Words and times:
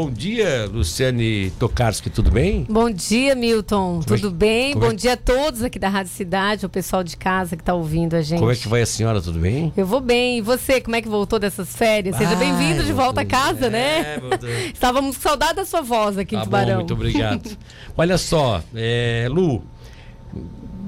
Bom 0.00 0.10
dia, 0.10 0.64
Luciane 0.72 1.50
Tokarski, 1.58 2.08
tudo 2.08 2.30
bem? 2.30 2.64
Bom 2.70 2.90
dia, 2.90 3.34
Milton. 3.34 4.00
Como 4.02 4.14
é 4.16 4.18
tudo 4.18 4.30
que- 4.30 4.34
bem? 4.34 4.72
como 4.72 4.86
é 4.86 4.88
Bom 4.88 4.94
que- 4.96 5.02
dia 5.02 5.12
a 5.12 5.16
todos 5.18 5.62
aqui 5.62 5.78
da 5.78 5.90
Rádio 5.90 6.10
Cidade, 6.10 6.64
o 6.64 6.70
pessoal 6.70 7.04
de 7.04 7.18
casa 7.18 7.54
que 7.54 7.60
está 7.60 7.74
ouvindo 7.74 8.14
a 8.16 8.22
gente. 8.22 8.38
Como 8.38 8.50
é 8.50 8.56
que 8.56 8.66
vai 8.66 8.80
a 8.80 8.86
senhora, 8.86 9.20
tudo 9.20 9.38
bem? 9.38 9.70
Eu 9.76 9.84
vou 9.86 10.00
bem. 10.00 10.38
E 10.38 10.40
você, 10.40 10.80
como 10.80 10.96
é 10.96 11.02
que 11.02 11.08
voltou 11.08 11.38
dessas 11.38 11.76
férias? 11.76 12.16
Seja 12.16 12.30
Ai, 12.30 12.36
bem-vindo 12.36 12.82
de 12.82 12.94
volta 12.94 13.20
a 13.20 13.24
casa, 13.26 13.66
É, 13.66 13.70
né? 13.70 14.16
meu 14.22 14.38
Deus. 14.38 14.70
Estávamos 14.72 15.18
com 15.18 15.22
saudade 15.22 15.56
da 15.56 15.66
sua 15.66 15.82
voz 15.82 16.16
aqui 16.16 16.30
Tá 16.34 16.36
em 16.36 16.38
bom, 16.38 16.44
Tubarão. 16.46 16.76
muito 16.76 16.94
obrigado. 16.94 17.50
Olha 17.94 18.16
só, 18.16 18.62
é, 18.74 19.28
Lu, 19.30 19.62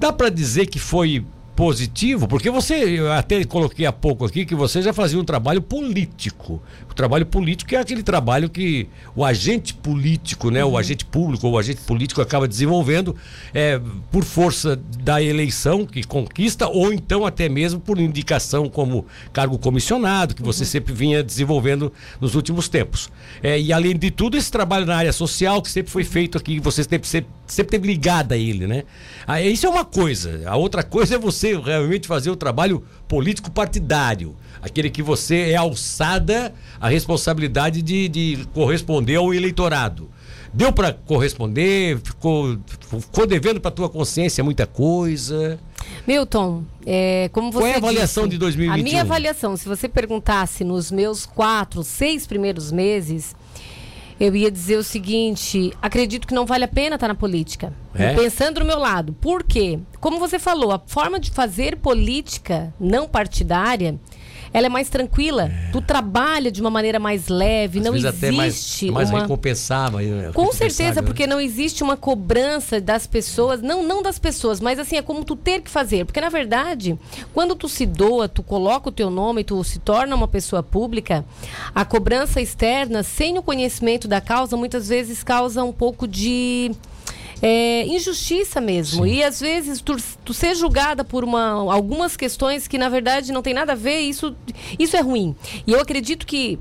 dá 0.01 0.11
pra 0.11 0.31
dizer 0.31 0.65
que 0.69 0.79
foi 0.79 1.23
positivo? 1.55 2.27
Porque 2.27 2.51
você, 2.51 2.75
eu 2.75 3.13
até 3.13 3.45
coloquei 3.45 3.85
há 3.87 3.93
pouco 3.93 4.25
aqui 4.25 4.45
que 4.45 4.55
você 4.55 4.81
já 4.83 4.93
fazia 4.93 5.19
um 5.19 5.25
trabalho 5.25 5.61
político. 5.61 6.63
O 6.91 6.95
trabalho 6.95 7.27
político 7.27 7.75
é 7.75 7.79
aquele 7.79 8.03
trabalho 8.03 8.49
que 8.49 8.89
o 9.15 9.25
agente 9.25 9.75
político, 9.75 10.51
né, 10.51 10.65
Uhum. 10.65 10.73
o 10.73 10.79
agente 10.79 11.05
público 11.05 11.47
ou 11.47 11.55
o 11.55 11.59
agente 11.59 11.81
político 11.83 12.21
acaba 12.21 12.47
desenvolvendo 12.49 13.15
é, 13.55 13.81
por 14.11 14.25
força 14.25 14.77
da 15.03 15.23
eleição 15.23 15.85
que 15.87 16.03
conquista 16.05 16.69
ou 16.69 16.93
então 16.93 17.25
até 17.27 17.49
mesmo 17.49 17.81
por 17.81 17.99
indicação 17.99 18.69
como 18.69 19.07
cargo 19.33 19.59
comissionado 19.59 20.35
que 20.35 20.43
Uhum. 20.43 20.47
você 20.47 20.65
sempre 20.65 20.93
vinha 20.93 21.23
desenvolvendo 21.23 21.93
nos 22.21 22.35
últimos 22.35 22.69
tempos. 22.69 23.11
É, 23.43 23.59
e 23.61 23.73
além 23.73 23.97
de 23.97 24.11
tudo 24.11 24.37
esse 24.37 24.51
trabalho 24.51 24.87
na 24.87 24.97
área 24.97 25.13
social 25.13 25.61
que 25.63 25.71
sempre 25.71 25.91
foi 25.91 26.05
feito 26.05 26.37
aqui, 26.39 26.61
você 26.61 26.83
sempre, 26.83 27.09
sempre, 27.09 27.31
sempre 27.47 27.71
teve 27.73 27.87
ligada 27.87 28.35
a 28.35 28.39
ele, 28.39 28.67
né? 28.67 28.85
Ah, 29.27 29.41
isso 29.41 29.67
é 29.67 29.69
uma 29.69 29.85
coisa. 29.85 30.43
A 30.47 30.57
outra 30.57 30.83
coisa 30.83 31.15
é 31.15 31.19
você 31.19 31.42
realmente 31.49 32.07
fazer 32.07 32.31
o 32.31 32.37
trabalho 32.37 32.83
político 33.09 33.51
partidário. 33.51 34.37
Aquele 34.61 34.91
que 34.91 35.03
você 35.03 35.51
é 35.51 35.57
alçada 35.57 36.55
a 36.81 36.89
responsabilidade 36.89 37.83
de, 37.83 38.09
de 38.09 38.49
corresponder 38.55 39.17
ao 39.17 39.35
eleitorado. 39.35 40.09
Deu 40.55 40.73
para 40.73 40.93
corresponder? 40.93 41.99
Ficou, 42.05 42.59
ficou 43.01 43.27
devendo 43.27 43.61
para 43.61 43.71
tua 43.71 43.89
consciência 43.89 44.45
muita 44.45 44.67
coisa? 44.67 45.59
Milton, 46.07 46.63
é, 46.85 47.31
como 47.33 47.51
você 47.51 47.61
Qual 47.61 47.71
é 47.71 47.75
a 47.75 47.79
avaliação 47.79 48.25
disse, 48.25 48.33
de 48.33 48.39
2021? 48.39 48.81
A 48.81 48.85
minha 48.85 49.01
avaliação, 49.01 49.57
se 49.57 49.67
você 49.67 49.89
perguntasse 49.89 50.63
nos 50.63 50.91
meus 50.91 51.25
quatro, 51.25 51.83
seis 51.83 52.27
primeiros 52.27 52.71
meses, 52.71 53.35
eu 54.23 54.37
ia 54.37 54.53
dizer 54.53 54.77
o 54.77 54.85
seguinte: 54.85 55.73
acredito 55.83 56.29
que 56.29 56.35
não 56.35 56.47
vale 56.47 56.65
a 56.65 56.69
pena 56.69 56.95
estar 56.95 57.09
na 57.09 57.15
política. 57.15 57.73
É? 57.93 58.15
Pensando 58.15 58.61
do 58.61 58.65
meu 58.65 58.79
lado. 58.79 59.13
Por 59.15 59.43
quê? 59.43 59.81
Como 60.01 60.21
você 60.21 60.39
falou, 60.39 60.71
a 60.71 60.81
forma 60.87 61.19
de 61.19 61.33
fazer 61.33 61.77
política 61.77 62.73
não 62.79 63.09
partidária. 63.09 63.99
Ela 64.53 64.67
é 64.67 64.69
mais 64.69 64.89
tranquila. 64.89 65.51
Tu 65.73 65.81
trabalha 65.81 66.51
de 66.51 66.61
uma 66.61 66.71
maneira 66.71 66.99
mais 66.99 67.29
leve, 67.29 67.79
Às 67.79 67.85
não 67.85 67.93
vezes 67.93 68.07
existe 68.07 68.27
até 68.27 68.37
mais, 68.37 68.83
mais 68.93 69.11
uma 69.11 69.21
recompensável, 69.23 69.99
né? 70.01 70.31
com 70.33 70.53
certeza, 70.53 71.01
né? 71.01 71.07
porque 71.07 71.27
não 71.27 71.41
existe 71.41 71.83
uma 71.83 71.97
cobrança 71.97 72.81
das 72.81 73.07
pessoas, 73.07 73.63
não, 73.63 73.83
não 73.83 74.03
das 74.03 74.19
pessoas, 74.19 74.61
mas 74.61 74.79
assim, 74.79 74.97
é 74.97 75.03
como 75.03 75.25
tu 75.25 75.35
ter 75.35 75.61
que 75.63 75.71
fazer. 75.71 76.05
Porque, 76.05 76.21
na 76.21 76.29
verdade, 76.29 76.99
quando 77.33 77.55
tu 77.55 77.69
se 77.69 77.87
doa, 77.87 78.29
tu 78.29 78.43
coloca 78.43 78.89
o 78.89 78.93
teu 78.93 79.11
nome, 79.11 79.45
tu 79.45 79.63
se 79.65 79.79
torna 79.79 80.15
uma 80.15 80.29
pessoa 80.29 80.63
pública, 80.63 81.25
a 81.75 81.85
cobrança 81.85 82.41
externa, 82.41 83.03
sem 83.03 83.39
o 83.39 83.43
conhecimento 83.43 84.07
da 84.07 84.21
causa, 84.21 84.57
muitas 84.57 84.89
vezes 84.89 85.23
causa 85.23 85.65
um 85.65 85.73
pouco 85.73 86.07
de. 86.07 86.73
É, 87.43 87.85
injustiça 87.87 88.61
mesmo. 88.61 89.05
E 89.05 89.23
às 89.25 89.41
vezes 89.41 89.81
tu, 89.81 89.97
tu 90.25 90.33
ser 90.33 90.55
julgada 90.55 91.03
por 91.03 91.25
uma, 91.25 91.73
algumas 91.73 92.17
questões 92.17 92.69
que 92.69 92.79
na 92.79 92.89
verdade 92.89 93.33
não 93.33 93.43
tem 93.43 93.53
nada 93.53 93.73
a 93.73 93.77
ver, 93.77 93.99
isso, 93.99 94.35
isso 94.79 94.97
é 94.97 95.01
ruim. 95.01 95.35
E 95.67 95.73
eu 95.73 95.81
acredito 95.81 96.25
que 96.25 96.59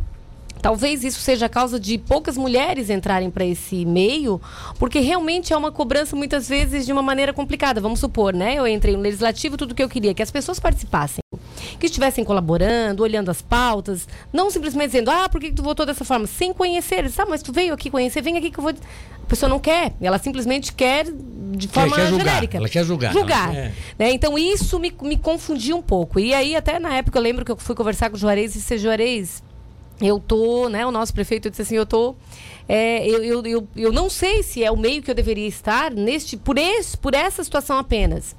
Talvez 0.62 1.04
isso 1.04 1.20
seja 1.20 1.48
a 1.48 1.50
causa 1.50 1.80
de 1.80 1.98
poucas 1.98 2.38
mulheres 2.38 2.92
entrarem 2.92 3.32
para 3.32 3.44
esse 3.44 3.84
meio, 3.84 4.40
porque 4.78 5.00
realmente 5.00 5.52
é 5.52 5.58
uma 5.58 5.72
cobrança 5.72 6.16
muitas 6.16 6.48
vezes 6.48 6.86
de 6.86 6.92
uma 6.92 7.02
maneira 7.02 7.34
complicada. 7.34 7.82
Vamos 7.82 8.00
supor, 8.00 8.32
né? 8.32 8.56
Eu 8.56 8.68
entrei 8.68 8.96
no 8.96 9.02
legislativo, 9.02 9.58
tudo 9.58 9.74
que 9.74 9.82
eu 9.82 9.90
queria, 9.90 10.14
que 10.14 10.22
as 10.22 10.30
pessoas 10.30 10.60
participassem, 10.60 11.24
que 11.80 11.88
estivessem 11.88 12.24
colaborando, 12.24 13.02
olhando 13.02 13.32
as 13.32 13.42
pautas, 13.42 14.08
não 14.32 14.52
simplesmente 14.52 14.92
dizendo, 14.92 15.10
ah, 15.10 15.28
por 15.28 15.42
que 15.42 15.50
que 15.50 15.56
tu 15.56 15.64
votou 15.64 15.84
dessa 15.84 16.06
forma? 16.06 16.28
Sem 16.28 16.54
conhecer. 16.54 17.00
Eles, 17.00 17.20
ah, 17.20 17.26
mas 17.28 17.42
tu 17.42 17.52
veio 17.52 17.74
aqui 17.74 17.90
conhecer, 17.90 18.22
vem 18.22 18.38
aqui 18.38 18.52
que 18.52 18.60
eu 18.60 18.64
vou. 18.64 18.74
A 19.32 19.34
pessoa 19.34 19.50
não 19.50 19.60
quer, 19.60 19.94
ela 20.02 20.20
simplesmente 20.20 20.74
quer 20.74 21.06
de 21.06 21.66
forma 21.70 21.96
quer 21.96 22.08
julgar, 22.08 22.26
genérica. 22.28 22.58
ela 22.58 22.68
quer 22.68 22.84
julgar, 22.84 23.14
Julgar. 23.14 23.46
ela 23.46 23.54
quer- 23.54 23.74
né? 23.98 24.12
Então 24.12 24.38
isso 24.38 24.78
me, 24.78 24.94
me 25.02 25.16
confundia 25.18 25.74
um 25.74 25.82
pouco. 25.82 26.20
E 26.20 26.34
aí, 26.34 26.54
até 26.54 26.78
na 26.80 26.94
época, 26.96 27.18
eu 27.18 27.22
lembro 27.24 27.46
que 27.46 27.52
eu 27.52 27.56
fui 27.56 27.74
conversar 27.74 28.10
com 28.10 28.18
o 28.18 28.20
Juarez 28.20 28.54
e 28.54 28.58
disse, 28.58 28.78
Juarez, 28.78 29.42
eu 30.02 30.20
tô, 30.20 30.68
né, 30.70 30.86
o 30.86 30.92
nosso 30.92 31.14
prefeito 31.14 31.50
disse 31.50 31.62
assim, 31.62 31.76
eu 31.76 31.86
tô, 31.86 32.16
é, 32.68 33.06
eu, 33.08 33.24
eu, 33.24 33.46
eu, 33.46 33.68
eu 33.76 33.92
não 33.92 34.10
sei 34.10 34.44
se 34.44 34.64
é 34.64 34.72
o 34.72 34.78
meio 34.78 35.02
que 35.02 35.12
eu 35.12 35.16
deveria 35.16 35.48
estar 35.48 35.92
neste, 35.92 36.38
por, 36.38 36.58
esse, 36.58 36.98
por 36.98 37.14
essa 37.14 37.44
situação 37.44 37.78
apenas. 37.78 38.36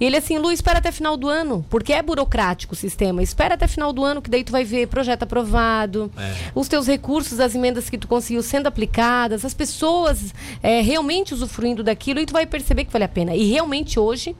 E 0.00 0.04
ele 0.04 0.16
assim, 0.16 0.38
Lu, 0.38 0.50
espera 0.50 0.78
até 0.78 0.90
final 0.90 1.16
do 1.16 1.28
ano, 1.28 1.64
porque 1.68 1.92
é 1.92 2.02
burocrático 2.02 2.72
o 2.72 2.76
sistema, 2.76 3.22
espera 3.22 3.54
até 3.54 3.66
final 3.66 3.92
do 3.92 4.02
ano, 4.02 4.22
que 4.22 4.30
daí 4.30 4.42
tu 4.42 4.52
vai 4.52 4.64
ver 4.64 4.88
projeto 4.88 5.22
aprovado, 5.24 6.10
É. 6.16 6.34
os 6.54 6.66
teus 6.68 6.86
recursos, 6.86 7.38
as 7.40 7.54
emendas 7.54 7.90
que 7.90 7.98
tu 7.98 8.08
conseguiu 8.08 8.42
sendo 8.42 8.66
aplicadas, 8.66 9.44
as 9.44 9.54
pessoas 9.54 10.34
é, 10.62 10.80
realmente 10.80 11.34
usufruindo 11.34 11.82
daquilo, 11.82 12.20
e 12.20 12.26
tu 12.26 12.32
vai 12.32 12.46
perceber 12.46 12.84
que 12.84 12.92
vale 12.92 13.04
a 13.04 13.08
pena. 13.08 13.34
E 13.34 13.44
realmente 13.50 14.00
hoje, 14.00 14.34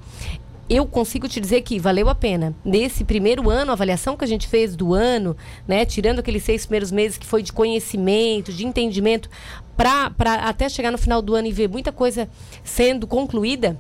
eu 0.77 0.87
consigo 0.87 1.29
te 1.29 1.41
dizer 1.41 1.63
que 1.63 1.79
valeu 1.79 2.09
a 2.09 2.15
pena. 2.15 2.55
Nesse 2.65 3.05
primeiro 3.05 3.51
ano, 3.51 3.71
a 3.71 3.75
avaliação 3.75 4.17
que 4.17 4.25
a 4.25 4.29
gente 4.29 4.49
fez 4.49 4.75
do 4.75 4.95
ano, 4.95 5.37
né, 5.69 5.85
tirando 5.85 6.19
aqueles 6.19 6.43
seis 6.43 6.65
primeiros 6.67 6.91
meses 6.91 7.19
que 7.19 7.27
foi 7.27 7.43
de 7.43 7.53
conhecimento, 7.53 8.53
de 8.53 8.67
entendimento, 8.67 9.29
para 9.77 10.13
até 10.43 10.69
chegar 10.69 10.91
no 10.91 10.99
final 10.99 11.21
do 11.21 11.35
ano 11.35 11.49
e 11.49 11.53
ver 11.53 11.69
muita 11.69 11.93
coisa 11.93 12.29
sendo 12.63 13.07
concluída. 13.07 13.79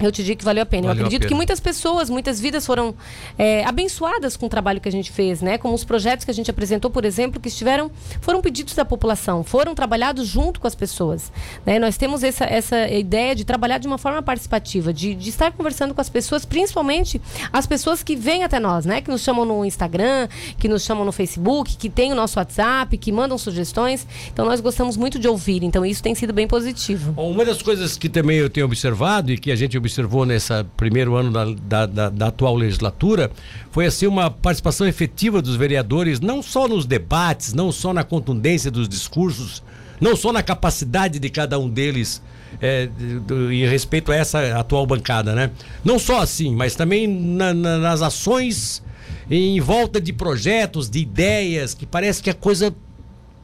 Eu 0.00 0.10
te 0.10 0.24
digo 0.24 0.38
que 0.38 0.44
valeu 0.44 0.62
a 0.62 0.66
pena. 0.66 0.88
Valeu 0.88 1.02
eu 1.02 1.06
acredito 1.06 1.20
pena. 1.20 1.28
que 1.28 1.34
muitas 1.34 1.60
pessoas, 1.60 2.08
muitas 2.08 2.40
vidas 2.40 2.64
foram 2.64 2.94
é, 3.38 3.64
abençoadas 3.64 4.36
com 4.36 4.46
o 4.46 4.48
trabalho 4.48 4.80
que 4.80 4.88
a 4.88 4.92
gente 4.92 5.12
fez, 5.12 5.42
né? 5.42 5.58
Como 5.58 5.74
os 5.74 5.84
projetos 5.84 6.24
que 6.24 6.30
a 6.30 6.34
gente 6.34 6.50
apresentou, 6.50 6.90
por 6.90 7.04
exemplo, 7.04 7.40
que 7.40 7.48
estiveram, 7.48 7.90
foram 8.20 8.40
pedidos 8.40 8.74
da 8.74 8.84
população, 8.84 9.44
foram 9.44 9.74
trabalhados 9.74 10.26
junto 10.26 10.58
com 10.58 10.66
as 10.66 10.74
pessoas. 10.74 11.30
Né? 11.66 11.78
Nós 11.78 11.96
temos 11.96 12.22
essa, 12.22 12.44
essa 12.44 12.88
ideia 12.88 13.34
de 13.34 13.44
trabalhar 13.44 13.78
de 13.78 13.86
uma 13.86 13.98
forma 13.98 14.22
participativa, 14.22 14.92
de, 14.92 15.14
de 15.14 15.28
estar 15.28 15.52
conversando 15.52 15.94
com 15.94 16.00
as 16.00 16.08
pessoas, 16.08 16.44
principalmente 16.44 17.20
as 17.52 17.66
pessoas 17.66 18.02
que 18.02 18.16
vêm 18.16 18.42
até 18.42 18.58
nós, 18.58 18.86
né? 18.86 19.00
Que 19.00 19.10
nos 19.10 19.22
chamam 19.22 19.44
no 19.44 19.64
Instagram, 19.64 20.28
que 20.58 20.68
nos 20.68 20.82
chamam 20.82 21.04
no 21.04 21.12
Facebook, 21.12 21.76
que 21.76 21.90
tem 21.90 22.10
o 22.12 22.14
nosso 22.14 22.38
WhatsApp, 22.38 22.96
que 22.96 23.12
mandam 23.12 23.36
sugestões. 23.36 24.06
Então 24.32 24.46
nós 24.46 24.60
gostamos 24.60 24.96
muito 24.96 25.18
de 25.18 25.28
ouvir. 25.28 25.62
Então 25.62 25.84
isso 25.84 26.02
tem 26.02 26.14
sido 26.14 26.32
bem 26.32 26.48
positivo. 26.48 27.12
Uma 27.20 27.44
das 27.44 27.60
coisas 27.60 27.98
que 27.98 28.08
também 28.08 28.38
eu 28.38 28.48
tenho 28.48 28.64
observado 28.64 29.30
e 29.32 29.38
que 29.38 29.50
a 29.50 29.56
gente 29.56 29.76
observou 29.90 30.24
nesse 30.24 30.52
primeiro 30.76 31.16
ano 31.16 31.30
da, 31.32 31.44
da, 31.44 31.86
da- 31.86 32.08
da 32.10 32.26
atual 32.28 32.54
legislatura 32.54 33.30
foi 33.72 33.86
assim 33.86 34.06
uma 34.06 34.30
participação 34.30 34.86
efetiva 34.86 35.42
dos 35.42 35.56
vereadores, 35.56 36.20
não 36.20 36.40
só 36.42 36.68
nos 36.68 36.86
debates, 36.86 37.52
não 37.52 37.72
só 37.72 37.92
na 37.92 38.04
contundência 38.04 38.70
dos 38.70 38.88
discursos, 38.88 39.62
não 40.00 40.14
só 40.16 40.32
na 40.32 40.42
capacidade 40.42 41.18
de 41.18 41.28
cada 41.28 41.58
um 41.58 41.68
deles 41.68 42.22
é, 42.60 42.88
do- 43.26 43.52
em 43.52 43.64
respeito 43.68 44.10
a 44.10 44.16
essa 44.16 44.58
atual 44.58 44.84
bancada, 44.86 45.34
né? 45.34 45.50
Não 45.84 45.98
só 45.98 46.20
assim, 46.20 46.54
mas 46.54 46.74
também 46.74 47.06
na- 47.06 47.54
na- 47.54 47.78
nas 47.78 48.02
ações 48.02 48.82
em 49.30 49.60
volta 49.60 50.00
de 50.00 50.12
projetos, 50.12 50.88
de 50.90 50.98
ideias, 51.00 51.74
que 51.74 51.86
parece 51.86 52.20
que 52.22 52.28
a 52.30 52.34
coisa 52.34 52.74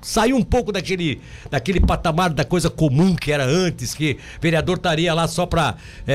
saiu 0.06 0.36
um 0.36 0.42
pouco 0.42 0.70
daquele, 0.70 1.20
daquele 1.50 1.80
patamar 1.80 2.30
da 2.32 2.44
coisa 2.44 2.70
comum 2.70 3.14
que 3.14 3.32
era 3.32 3.44
antes, 3.44 3.92
que 3.94 4.16
vereador 4.40 4.76
estaria 4.76 5.12
lá 5.12 5.26
só 5.26 5.46
para 5.46 5.74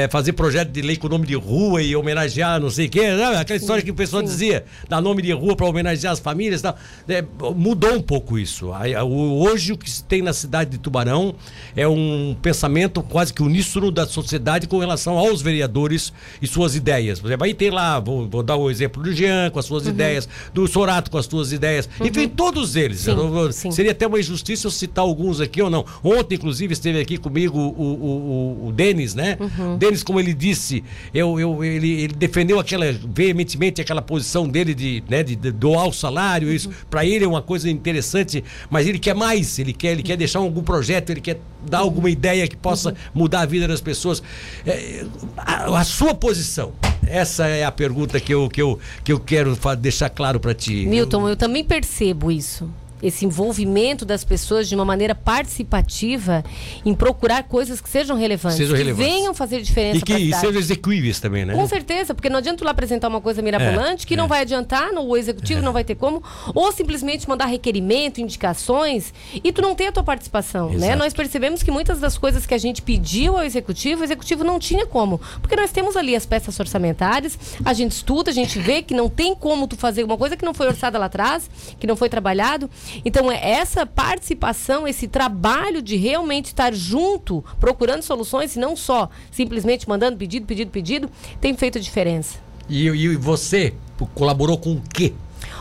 fazer 0.10 0.34
projeto 0.34 0.70
de 0.70 0.82
lei 0.82 0.96
com 0.96 1.08
nome 1.10 1.28
de 1.28 1.36
rua 1.36 1.82
e 1.82 1.96
homenagear 1.96 2.60
não 2.60 2.70
sei 2.70 2.86
o 2.88 2.90
quê, 2.90 3.02
sabe? 3.18 3.36
aquela 3.38 3.58
história 3.58 3.84
que 3.84 3.92
o 3.92 3.94
pessoal 3.96 4.22
dizia, 4.24 4.64
dar 4.88 5.02
nome 5.02 5.22
de 5.22 5.32
rua 5.34 5.56
para 5.56 5.66
homenagear 5.66 6.14
as 6.14 6.20
famílias 6.20 6.62
e 6.62 6.64
tal. 6.64 6.78
É, 7.08 7.24
mudou 7.56 7.94
um 7.94 8.02
pouco 8.02 8.40
isso. 8.40 8.70
O- 8.72 9.42
Hoje 9.42 9.74
o 9.74 9.78
que 9.78 9.90
se 9.90 10.04
tem 10.04 10.22
na 10.22 10.32
cidade 10.34 10.70
de 10.72 10.78
Tubarão 10.78 11.36
é 11.76 11.88
um 11.88 12.36
pensamento 12.42 13.02
quase 13.04 13.34
que 13.34 13.42
uníssono 13.44 13.92
da 13.92 14.06
sociedade 14.08 14.68
com 14.68 14.78
relação 14.80 15.18
aos 15.18 15.42
vereadores 15.42 16.14
e 16.42 16.48
suas 16.48 16.76
ideias. 16.76 17.20
Por 17.20 17.28
exemplo, 17.28 17.46
aí 17.46 17.54
tem 17.54 17.70
lá, 17.72 18.00
vou, 18.00 18.28
vou 18.30 18.42
dar 18.44 18.56
o 18.56 18.70
exemplo 18.70 19.02
do 19.04 19.12
Jean 19.14 19.50
com 19.50 19.60
as 19.60 19.66
suas 19.66 19.86
ideias, 19.88 20.30
do 20.54 20.68
Sorato 20.68 21.10
com 21.12 21.18
as 21.18 21.26
suas 21.26 21.52
ideias, 21.52 21.90
enfim, 22.00 22.28
todos 22.30 22.76
eles. 22.76 23.00
Sim, 23.02 23.12
Eu 23.12 23.30
vou- 23.30 23.52
sim. 23.52 23.72
Seria 23.82 23.94
até 23.94 24.06
uma 24.06 24.20
injustiça 24.20 24.68
eu 24.68 24.72
citar 24.72 25.04
alguns 25.04 25.42
aqui 25.42 25.60
ou 25.60 25.68
não. 25.68 25.84
Ontem, 26.04 26.36
inclusive, 26.36 26.72
esteve 26.72 27.00
aqui 27.02 27.18
comigo 27.18 27.58
o, 27.58 27.84
o, 27.84 28.68
o, 28.68 28.72
Denis, 28.72 29.16
né? 29.16 29.38
Uhum. 29.40 29.76
Denis, 29.76 30.04
como 30.04 30.20
ele 30.20 30.36
disse, 30.36 30.84
eu, 31.12 31.40
eu, 31.40 31.64
ele, 31.64 32.04
ele 32.04 32.14
defendeu 32.14 32.60
aquela, 32.60 32.86
veementemente 32.92 33.82
aquela 33.82 34.00
posição 34.04 34.48
dele 34.48 34.76
de, 34.76 35.04
né, 35.10 35.24
de, 35.24 35.36
de 35.36 35.52
doar 35.52 35.88
o 35.88 35.92
salário, 35.92 36.54
isso 36.54 36.70
Uhum. 36.70 36.76
para 36.92 37.04
ele 37.04 37.26
é 37.26 37.28
uma 37.28 37.42
coisa 37.42 37.72
interessante, 37.72 38.44
mas 38.70 38.86
ele 38.86 39.00
quer 39.00 39.16
mais, 39.16 39.58
ele 39.58 39.74
quer, 39.74 39.94
ele 39.94 40.04
quer 40.04 40.16
deixar 40.16 40.38
algum 40.38 40.62
projeto, 40.62 41.10
ele 41.10 41.22
quer 41.22 41.40
dar 41.68 41.80
alguma 41.80 42.12
ideia 42.12 42.48
que 42.48 42.56
possa 42.56 42.90
Uhum. 42.90 42.96
mudar 43.16 43.42
a 43.42 43.46
vida 43.48 43.68
das 43.68 43.82
pessoas. 43.82 44.22
É, 44.64 45.04
a, 45.36 45.80
a 45.80 45.84
sua 45.84 46.14
posição, 46.14 46.72
essa 47.08 47.48
é 47.48 47.66
a 47.66 47.72
pergunta 47.72 48.20
que 48.20 48.32
eu, 48.32 48.48
que 48.48 48.62
eu, 48.62 48.78
que 49.04 49.12
eu 49.12 49.20
quero 49.20 49.58
deixar 49.80 50.10
claro 50.12 50.40
para 50.40 50.54
ti. 50.54 50.86
Milton, 50.86 51.28
eu 51.28 51.36
também 51.36 51.64
percebo 51.64 52.32
isso. 52.32 52.70
Esse 53.02 53.26
envolvimento 53.26 54.06
das 54.06 54.24
pessoas 54.24 54.68
de 54.70 54.76
uma 54.76 54.86
maneira 54.86 55.16
participativa 55.16 56.44
em 56.86 56.94
procurar 56.94 57.44
coisas 57.44 57.80
que 57.82 57.90
sejam 57.90 58.18
relevantes, 58.18 58.58
Sejam 58.58 58.76
que 58.76 58.84
relevantes. 58.84 59.12
venham 59.14 59.34
fazer 59.34 59.62
diferença 59.62 59.98
E 59.98 60.02
que 60.02 60.14
e 60.14 60.34
sejam 60.34 60.60
execuíveis 60.60 61.20
também, 61.20 61.46
né? 61.46 61.54
Com 61.54 61.68
certeza, 61.68 62.14
porque 62.14 62.30
não 62.30 62.38
adianta 62.38 62.60
tu 62.60 62.66
lá 62.66 62.72
apresentar 62.72 63.08
uma 63.08 63.22
coisa 63.22 63.42
mirabolante 63.42 64.06
É, 64.06 64.08
que 64.08 64.14
é. 64.14 64.18
não 64.18 64.28
vai 64.28 64.42
adiantar, 64.42 64.92
no, 64.94 65.02
o 65.04 65.18
executivo 65.18 65.62
não 65.62 65.74
vai 65.74 65.84
ter 65.84 65.96
como, 65.96 66.22
ou 66.54 66.72
simplesmente 66.72 67.28
mandar 67.28 67.46
requerimento, 67.46 68.20
indicações, 68.22 69.14
e 69.44 69.52
tu 69.52 69.62
não 69.62 69.74
ter 69.76 69.88
a 69.88 69.92
tua 69.92 70.04
participação, 70.04 70.70
né? 70.70 70.88
Exato. 70.88 71.00
Nós 71.00 71.14
percebemos 71.14 71.64
que 71.64 71.72
muitas 71.72 72.00
das 72.00 72.18
coisas 72.18 72.46
que 72.46 72.54
a 72.54 72.58
gente 72.58 72.82
pediu 72.82 73.38
ao 73.38 73.44
executivo, 73.44 74.02
o 74.02 74.04
executivo 74.04 74.44
não 74.44 74.60
tinha 74.60 74.86
como, 74.86 75.20
porque 75.42 75.56
nós 75.56 75.72
temos 75.72 75.96
ali 75.96 76.16
as 76.16 76.26
peças 76.26 76.60
orçamentárias, 76.60 77.38
a 77.64 77.74
gente 77.74 77.92
estuda, 77.94 78.32
a 78.32 78.34
gente 78.34 78.60
vê 78.60 78.82
que 78.82 78.94
não 78.94 79.10
tem 79.10 79.34
como 79.36 79.68
tu 79.68 79.76
fazer 79.78 80.04
uma 80.04 80.18
coisa 80.18 80.36
que 80.38 80.46
não 80.46 80.54
foi 80.54 80.68
orçada 80.68 80.98
lá 80.98 81.06
atrás, 81.06 81.50
que 81.80 81.88
não 81.88 81.96
foi 81.96 82.10
trabalhado. 82.10 82.70
Então, 83.06 83.32
é 83.32 83.52
essa 83.52 83.86
participação, 83.86 84.88
esse 84.88 85.08
trabalho 85.08 85.82
de 85.82 85.96
realmente 85.96 86.48
estar 86.48 86.74
junto, 86.74 87.44
procurando 87.60 88.02
soluções, 88.02 88.56
e 88.56 88.60
não 88.60 88.76
só 88.76 89.10
simplesmente 89.32 89.88
mandando 89.88 90.18
pedido, 90.18 90.46
pedido, 90.46 90.72
pedido, 90.72 91.10
tem 91.40 91.56
feito 91.56 91.78
a 91.78 91.82
diferença. 91.82 92.38
E, 92.70 92.86
e 92.88 93.16
você 93.16 93.74
colaborou 94.16 94.58
com 94.58 94.74
o 94.74 94.82
quê? 94.94 95.14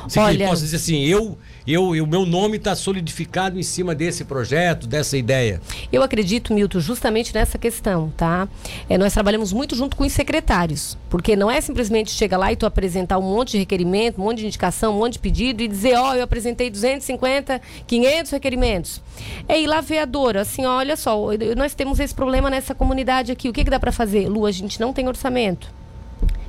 Se 0.09 0.19
Olha- 0.19 0.49
posso 0.49 0.63
dizer 0.63 0.77
assim, 0.77 1.05
eu, 1.05 1.37
eu, 1.67 1.91
o 1.91 2.07
meu 2.07 2.25
nome 2.25 2.57
está 2.57 2.75
solidificado 2.75 3.59
em 3.59 3.63
cima 3.63 3.95
desse 3.95 4.25
projeto, 4.25 4.87
dessa 4.87 5.17
ideia. 5.17 5.61
Eu 5.93 6.03
acredito, 6.03 6.55
Milton, 6.55 6.81
justamente 6.81 7.35
nessa 7.35 7.59
questão, 7.59 8.13
tá? 8.17 8.49
É, 8.89 8.97
nós 8.97 9.13
trabalhamos 9.13 9.53
muito 9.53 9.77
junto 9.77 9.97
com 9.97 10.05
os 10.05 10.13
secretários, 10.13 10.97
porque 11.09 11.37
não 11.37 11.51
é 11.51 11.61
simplesmente 11.61 12.11
chegar 12.11 12.39
lá 12.39 12.53
e 12.53 12.57
tu 12.57 12.67
apresentar 12.67 13.19
um 13.19 13.23
monte 13.23 13.53
de 13.53 13.59
requerimento, 13.59 14.21
um 14.21 14.25
monte 14.25 14.39
de 14.39 14.47
indicação, 14.47 14.95
um 14.95 14.99
monte 14.99 15.15
de 15.15 15.19
pedido 15.19 15.63
e 15.63 15.69
dizer, 15.69 15.97
ó, 15.97 16.15
eu 16.15 16.23
apresentei 16.23 16.71
250, 16.71 17.61
500 17.87 18.33
requerimentos. 18.33 19.03
É 19.49 19.61
ir 19.61 19.67
lá 19.67 19.81
ver 19.81 19.99
a 19.99 20.05
dor, 20.05 20.37
assim, 20.37 20.65
olha 20.65 20.97
só, 20.97 21.17
nós 21.57 21.75
temos 21.75 22.01
esse 22.01 22.15
problema 22.15 22.51
nessa 22.51 22.75
comunidade 22.75 23.33
aqui, 23.33 23.49
o 23.49 23.53
que, 23.53 23.65
que 23.65 23.71
dá 23.71 23.79
para 23.79 23.93
fazer? 23.93 24.29
Lu, 24.29 24.47
a 24.47 24.53
gente 24.53 24.81
não 24.81 24.93
tem 24.93 25.09
orçamento. 25.09 25.81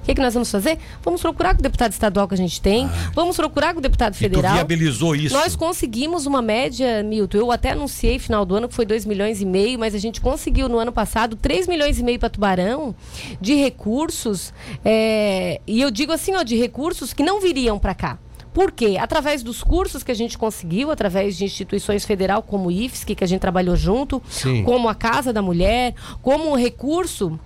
O 0.01 0.03
que, 0.03 0.15
que 0.15 0.21
nós 0.21 0.33
vamos 0.33 0.49
fazer? 0.49 0.79
Vamos 1.03 1.21
procurar 1.21 1.53
com 1.53 1.59
o 1.59 1.63
deputado 1.63 1.91
estadual 1.91 2.27
que 2.27 2.33
a 2.33 2.37
gente 2.37 2.59
tem, 2.59 2.89
vamos 3.13 3.35
procurar 3.35 3.73
com 3.73 3.79
o 3.79 3.81
deputado 3.81 4.13
E 4.13 4.17
federal. 4.17 4.51
tu 4.51 4.55
viabilizou 4.55 5.15
isso. 5.15 5.35
Nós 5.35 5.55
conseguimos 5.55 6.25
uma 6.25 6.41
média, 6.41 7.03
Milton. 7.03 7.37
Eu 7.37 7.51
até 7.51 7.71
anunciei 7.71 8.17
final 8.17 8.43
do 8.43 8.55
ano 8.55 8.67
que 8.67 8.73
foi 8.73 8.85
2 8.85 9.05
milhões 9.05 9.41
e 9.41 9.45
meio, 9.45 9.77
mas 9.77 9.93
a 9.93 9.99
gente 9.99 10.19
conseguiu 10.19 10.67
no 10.67 10.79
ano 10.79 10.91
passado 10.91 11.35
3 11.35 11.67
milhões 11.67 11.99
e 11.99 12.03
meio 12.03 12.17
para 12.19 12.29
Tubarão 12.29 12.95
de 13.39 13.53
recursos. 13.55 14.53
é, 14.83 15.61
e 15.67 15.79
eu 15.81 15.91
digo 15.91 16.11
assim, 16.11 16.35
ó, 16.35 16.43
de 16.43 16.55
recursos 16.57 17.13
que 17.13 17.21
não 17.23 17.39
viriam 17.39 17.77
para 17.77 17.93
cá. 17.93 18.17
Por 18.53 18.71
quê? 18.71 18.97
Através 18.99 19.41
dos 19.43 19.63
cursos 19.63 20.03
que 20.03 20.11
a 20.11 20.15
gente 20.15 20.37
conseguiu, 20.37 20.91
através 20.91 21.37
de 21.37 21.45
instituições 21.45 22.03
federal 22.03 22.41
como 22.43 22.67
o 22.67 22.71
IFSC, 22.71 23.15
que 23.15 23.23
a 23.23 23.27
gente 23.27 23.39
trabalhou 23.39 23.77
junto, 23.77 24.21
Sim. 24.29 24.63
como 24.63 24.89
a 24.89 24.95
Casa 24.95 25.31
da 25.31 25.41
Mulher, 25.41 25.93
como 26.21 26.53
recurso 26.55 27.39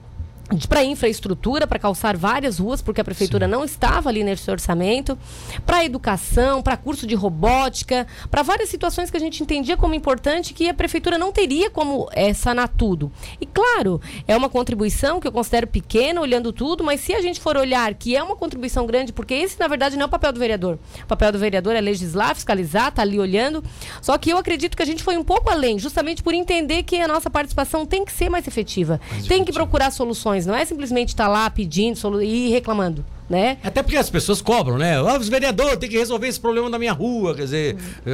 para 0.69 0.83
infraestrutura, 0.83 1.65
para 1.65 1.79
calçar 1.79 2.15
várias 2.15 2.59
ruas, 2.59 2.81
porque 2.81 3.01
a 3.01 3.03
prefeitura 3.03 3.47
não 3.47 3.63
estava 3.63 4.09
ali 4.09 4.23
nesse 4.23 4.49
orçamento, 4.49 5.17
para 5.65 5.83
educação, 5.83 6.61
para 6.61 6.77
curso 6.77 7.07
de 7.07 7.15
robótica, 7.15 8.05
para 8.29 8.43
várias 8.43 8.69
situações 8.69 9.09
que 9.09 9.17
a 9.17 9.19
gente 9.19 9.41
entendia 9.41 9.75
como 9.75 9.95
importante 9.95 10.53
que 10.53 10.69
a 10.69 10.73
prefeitura 10.73 11.17
não 11.17 11.31
teria 11.31 11.69
como 11.69 12.07
é, 12.11 12.33
sanar 12.33 12.69
tudo. 12.69 13.11
E 13.41 13.45
claro, 13.45 13.99
é 14.27 14.37
uma 14.37 14.49
contribuição 14.49 15.19
que 15.19 15.27
eu 15.27 15.31
considero 15.31 15.67
pequena, 15.67 16.21
olhando 16.21 16.53
tudo, 16.53 16.83
mas 16.83 17.01
se 17.01 17.13
a 17.13 17.21
gente 17.21 17.39
for 17.39 17.57
olhar 17.57 17.93
que 17.95 18.15
é 18.15 18.21
uma 18.21 18.35
contribuição 18.35 18.85
grande, 18.85 19.11
porque 19.11 19.33
esse 19.33 19.59
na 19.59 19.67
verdade 19.67 19.95
não 19.95 20.03
é 20.03 20.05
o 20.05 20.09
papel 20.09 20.31
do 20.31 20.39
vereador. 20.39 20.77
O 21.03 21.07
papel 21.07 21.31
do 21.31 21.39
vereador 21.39 21.75
é 21.75 21.81
legislar, 21.81 22.35
fiscalizar, 22.35 22.91
tá 22.91 23.01
ali 23.01 23.19
olhando. 23.19 23.63
Só 24.01 24.17
que 24.17 24.29
eu 24.29 24.37
acredito 24.37 24.77
que 24.77 24.83
a 24.83 24.85
gente 24.85 25.03
foi 25.03 25.17
um 25.17 25.23
pouco 25.23 25.49
além, 25.49 25.79
justamente 25.79 26.21
por 26.21 26.33
entender 26.33 26.83
que 26.83 26.99
a 27.01 27.07
nossa 27.07 27.29
participação 27.29 27.85
tem 27.85 28.05
que 28.05 28.11
ser 28.11 28.29
mais 28.29 28.47
efetiva. 28.47 28.99
tem 29.27 29.43
que 29.43 29.51
procurar 29.51 29.91
soluções, 29.91 30.34
não 30.43 30.55
é 30.55 30.65
simplesmente 30.65 31.09
estar 31.09 31.27
lá 31.27 31.47
pedindo 31.49 31.95
e 32.23 32.49
reclamando, 32.49 33.05
né? 33.29 33.57
Até 33.63 33.81
porque 33.81 33.97
as 33.97 34.09
pessoas 34.09 34.41
cobram, 34.41 34.77
né? 34.77 34.97
Ah, 34.97 35.17
os 35.19 35.27
vereadores 35.29 35.77
têm 35.77 35.89
que 35.89 35.97
resolver 35.97 36.27
esse 36.27 36.39
problema 36.39 36.69
da 36.69 36.77
minha 36.79 36.93
rua. 36.93 37.33
Quer 37.35 37.43
dizer, 37.43 37.75
eh, 38.05 38.11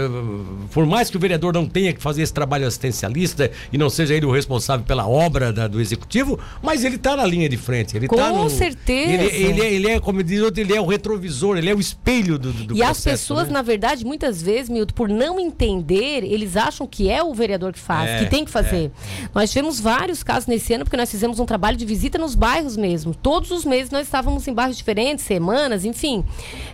por 0.72 0.86
mais 0.86 1.10
que 1.10 1.18
o 1.18 1.20
vereador 1.20 1.54
não 1.54 1.66
tenha 1.68 1.94
que 1.94 2.02
fazer 2.02 2.22
esse 2.22 2.34
trabalho 2.34 2.66
assistencialista 2.68 3.52
e 3.72 3.78
não 3.78 3.90
seja 3.90 4.14
ele 4.14 4.26
o 4.26 4.32
responsável 4.32 4.86
pela 4.86 5.08
obra 5.08 5.52
da- 5.52 5.68
do 5.68 5.80
executivo, 5.82 6.40
mas 6.62 6.84
ele 6.84 6.96
está 6.96 7.16
na 7.16 7.26
linha 7.26 7.48
de 7.50 7.58
frente. 7.58 7.96
Ele 7.98 8.08
Com 8.08 8.16
tá 8.16 8.32
no- 8.32 8.50
certeza. 8.50 9.12
Ele, 9.12 9.24
ele 9.46 9.62
é, 9.62 9.74
ele 9.74 9.88
é, 9.90 10.00
como 10.00 10.24
diz 10.24 10.42
outro, 10.42 10.62
ele 10.62 10.74
é 10.76 10.80
o 10.82 10.86
retrovisor, 10.86 11.58
ele 11.58 11.70
é 11.70 11.76
o 11.76 11.80
espelho 11.80 12.38
do, 12.40 12.52
do 12.54 12.76
e 12.76 12.82
as 12.82 12.90
processo, 12.98 13.24
pessoas, 13.34 13.48
né? 13.48 13.54
na 13.54 13.62
verdade, 13.62 14.06
muitas 14.06 14.42
vezes, 14.42 14.70
Milton, 14.70 14.94
por 14.94 15.10
não 15.10 15.40
entender, 15.40 16.24
eles 16.24 16.56
acham 16.58 16.88
que 16.88 17.10
é 17.10 17.24
o 17.24 17.34
vereador 17.34 17.74
que 17.74 17.80
faz, 17.80 18.10
É, 18.10 18.20
que 18.24 18.30
tem 18.30 18.46
que 18.46 18.52
fazer. 18.52 18.92
Nós 19.34 19.50
tivemos 19.52 19.80
vários 19.80 20.24
casos 20.24 20.48
nesse 20.48 20.74
ano, 20.74 20.84
porque 20.86 20.98
nós 20.98 21.10
fizemos 21.12 21.40
um 21.40 21.46
trabalho 21.46 21.78
de 21.78 21.86
visita 21.86 22.18
nos 22.18 22.36
bairros 22.36 22.76
mesmo. 22.78 23.14
Todos 23.14 23.52
os 23.52 23.66
meses 23.66 23.92
nós 23.92 24.04
estávamos 24.08 24.48
em 24.48 24.54
bairros 24.54 24.78
diferentes, 24.78 25.01
semanas, 25.18 25.86
enfim. 25.86 26.24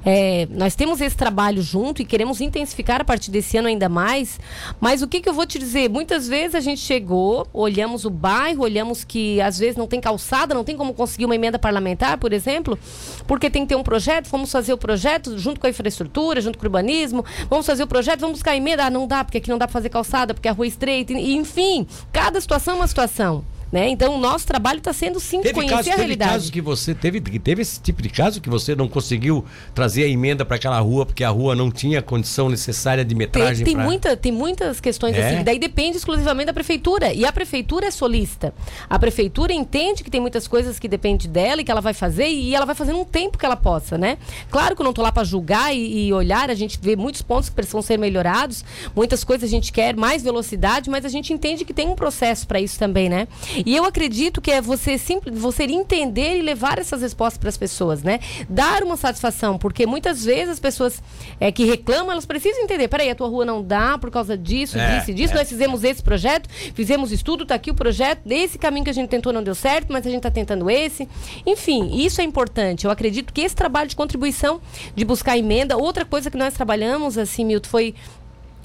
É, 0.06 0.48
nós 0.52 0.76
temos 0.76 1.02
esse 1.02 1.16
trabalho 1.16 1.62
junto 1.62 2.02
e 2.02 2.06
queremos 2.06 2.42
intensificar 2.42 3.02
a 3.02 3.06
partir 3.06 3.32
desse 3.32 3.58
ano 3.58 3.68
ainda 3.68 3.90
mais. 3.90 4.40
Mas 4.80 5.02
o 5.02 5.08
que, 5.08 5.22
que 5.22 5.30
eu 5.30 5.34
vou 5.34 5.46
te 5.46 5.60
dizer? 5.60 5.90
Muitas 5.90 6.28
vezes 6.28 6.56
a 6.56 6.60
gente 6.60 6.82
chegou, 6.82 7.48
olhamos 7.54 8.06
o 8.06 8.10
bairro, 8.10 8.64
olhamos 8.64 9.04
que 9.04 9.40
às 9.42 9.58
vezes 9.60 9.76
não 9.76 9.88
tem 9.88 10.00
calçada, 10.00 10.54
não 10.54 10.64
tem 10.64 10.76
como 10.76 10.94
conseguir 10.94 11.26
uma 11.26 11.36
emenda 11.36 11.60
parlamentar, 11.60 12.18
por 12.18 12.34
exemplo, 12.34 12.78
porque 13.26 13.50
tem 13.50 13.64
que 13.64 13.70
ter 13.70 13.76
um 13.76 13.84
projeto, 13.84 14.30
vamos 14.30 14.52
fazer 14.52 14.74
o 14.74 14.78
projeto 14.78 15.38
junto 15.38 15.60
com 15.60 15.68
a 15.68 15.70
infraestrutura, 15.70 16.42
junto 16.42 16.58
com 16.58 16.66
o 16.66 16.68
urbanismo, 16.68 17.26
vamos 17.50 17.66
fazer 17.66 17.84
o 17.84 17.88
projeto, 17.88 18.22
vamos 18.22 18.38
buscar 18.38 18.56
emenda, 18.56 18.86
ah, 18.86 18.90
não 18.90 19.08
dá, 19.08 19.24
porque 19.24 19.38
aqui 19.38 19.50
não 19.50 19.58
dá 19.58 19.68
para 19.68 19.74
fazer 19.74 19.90
calçada, 19.90 20.34
porque 20.34 20.48
a 20.48 20.52
rua 20.52 20.66
é 20.66 20.70
estreita, 20.70 21.14
enfim, 21.14 21.88
cada 22.12 22.40
situação 22.40 22.76
é 22.76 22.78
uma 22.78 22.88
situação. 22.88 23.44
Né? 23.72 23.90
Então, 23.90 24.16
o 24.16 24.18
nosso 24.18 24.48
trabalho 24.48 24.78
está 24.78 24.94
sendo 24.94 25.20
sim 25.20 25.42
Teve, 25.42 25.54
conhecer 25.54 25.74
casos, 25.76 25.88
a 25.88 25.92
teve 25.92 26.02
realidade. 26.04 26.32
casos 26.32 26.50
que 26.50 26.62
você 26.62 26.96
teve, 26.96 27.20
teve 27.20 27.62
esse 27.62 27.82
tipo 27.82 28.02
de 28.02 28.10
caso 28.10 28.40
que 28.40 28.50
você 28.50 28.74
não 28.76 28.88
conseguiu 28.88 29.44
trazer 29.76 30.04
a 30.06 30.08
emenda 30.08 30.46
para 30.46 30.56
aquela 30.56 30.80
rua 30.80 31.06
porque 31.06 31.22
a 31.24 31.30
rua 31.30 31.54
não 31.54 31.70
tinha 31.70 32.00
a 32.00 32.02
condição 32.02 32.48
necessária 32.48 33.04
de 33.04 33.10
Tem, 33.10 33.18
metragem 33.18 33.66
tem, 33.66 33.76
pra- 33.76 33.84
muita, 33.84 34.16
tem 34.16 34.32
muitas 34.32 34.80
questões 34.80 35.16
É? 35.18 35.28
assim, 35.28 35.38
que 35.40 35.44
daí 35.44 35.60
depende 35.60 35.98
exclusivamente 35.98 36.46
da 36.48 36.54
prefeitura. 36.54 37.14
E 37.14 37.26
a 37.26 37.32
prefeitura 37.32 37.88
é 37.88 37.92
solista. 37.92 38.54
A 38.90 38.98
prefeitura 38.98 39.52
entende 39.52 40.02
que 40.04 40.10
tem 40.10 40.22
muitas 40.22 40.48
coisas 40.48 40.80
que 40.80 40.88
dependem 40.88 41.30
dela 41.30 41.60
e 41.62 41.64
que 41.66 41.72
ela 41.72 41.82
vai 41.82 41.94
fazer, 41.94 42.28
e 42.30 42.56
ela 42.56 42.66
vai 42.66 42.76
fazer 42.76 42.94
num 42.94 43.04
tempo 43.04 43.38
que 43.38 43.46
ela 43.46 43.56
possa, 43.58 43.98
né? 43.98 44.18
Claro 44.50 44.76
que 44.76 44.82
eu 44.82 44.86
não 44.86 44.94
tô 44.94 45.02
lá 45.02 45.12
para 45.12 45.24
julgar 45.24 45.76
e, 45.76 46.08
e 46.08 46.14
olhar, 46.14 46.50
a 46.50 46.54
gente 46.56 46.80
vê 46.82 46.96
muitos 46.96 47.22
pontos 47.22 47.50
que 47.50 47.56
precisam 47.56 47.82
ser 47.82 47.98
melhorados, 47.98 48.64
muitas 48.96 49.24
coisas 49.24 49.48
a 49.50 49.52
gente 49.52 49.72
quer 49.74 49.96
mais 49.96 50.24
velocidade, 50.24 50.90
mas 50.90 51.04
a 51.06 51.10
gente 51.10 51.34
entende 51.34 51.66
que 51.66 51.74
tem 51.74 51.88
um 51.90 51.96
processo 51.96 52.48
para 52.48 52.62
isso 52.62 52.78
também, 52.80 53.10
né? 53.10 53.28
E 53.66 53.76
eu 53.76 53.86
acredito 53.86 54.42
que 54.42 54.52
é 54.52 54.62
você 54.62 54.98
simples, 54.98 55.38
você 55.38 55.64
entender 55.64 56.38
e 56.38 56.42
levar 56.42 56.80
essas 56.80 57.02
respostas 57.02 57.38
para 57.38 57.50
as 57.50 57.58
pessoas, 57.58 58.04
né? 58.04 58.20
Dar 58.50 58.84
uma 58.84 58.98
satisfação, 58.98 59.58
porque 59.58 59.86
muitas 59.86 60.24
vezes 60.24 60.50
as 60.50 60.60
pessoas 60.60 61.02
é, 61.40 61.52
que 61.52 61.66
reclamam, 61.66 62.12
elas 62.12 62.26
precisam 62.26 62.64
entender, 62.64 62.88
peraí, 62.88 63.10
a 63.10 63.16
tua 63.16 63.28
rua 63.28 63.46
não 63.46 63.62
dá 63.62 63.98
por 63.98 64.12
causa 64.12 64.38
disso, 64.38 64.78
É, 64.78 65.00
disso 65.00 65.12
e 65.12 65.14
disso, 65.14 65.34
é. 65.34 65.38
nós 65.38 65.50
fizemos 65.50 65.84
esse 65.84 66.02
projeto, 66.02 66.50
fizemos 66.74 67.12
estudo, 67.12 67.46
tá 67.46 67.56
aqui 67.56 67.72
o 67.72 67.76
projeto, 67.76 68.22
esse 68.30 68.58
caminho 68.58 68.84
que 68.84 68.90
a 68.92 68.94
gente 68.94 69.10
tentou 69.10 69.34
não 69.34 69.44
deu 69.44 69.56
certo, 69.56 69.92
mas 69.92 70.06
a 70.06 70.10
gente 70.10 70.20
está 70.20 70.32
tentando 70.32 70.70
esse. 70.70 71.08
Enfim, 71.46 72.04
isso 72.06 72.22
é 72.22 72.24
importante. 72.24 72.86
Eu 72.86 72.92
acredito 72.92 73.34
que 73.34 73.42
esse 73.42 73.56
trabalho 73.56 73.90
de 73.90 73.96
contribuição, 73.96 74.62
de 74.96 75.06
buscar 75.06 75.38
emenda, 75.38 75.78
outra 75.78 76.06
coisa 76.06 76.30
que 76.30 76.38
nós 76.38 76.54
trabalhamos, 76.54 77.18
assim, 77.18 77.46
Milton, 77.46 77.70
foi 77.70 77.96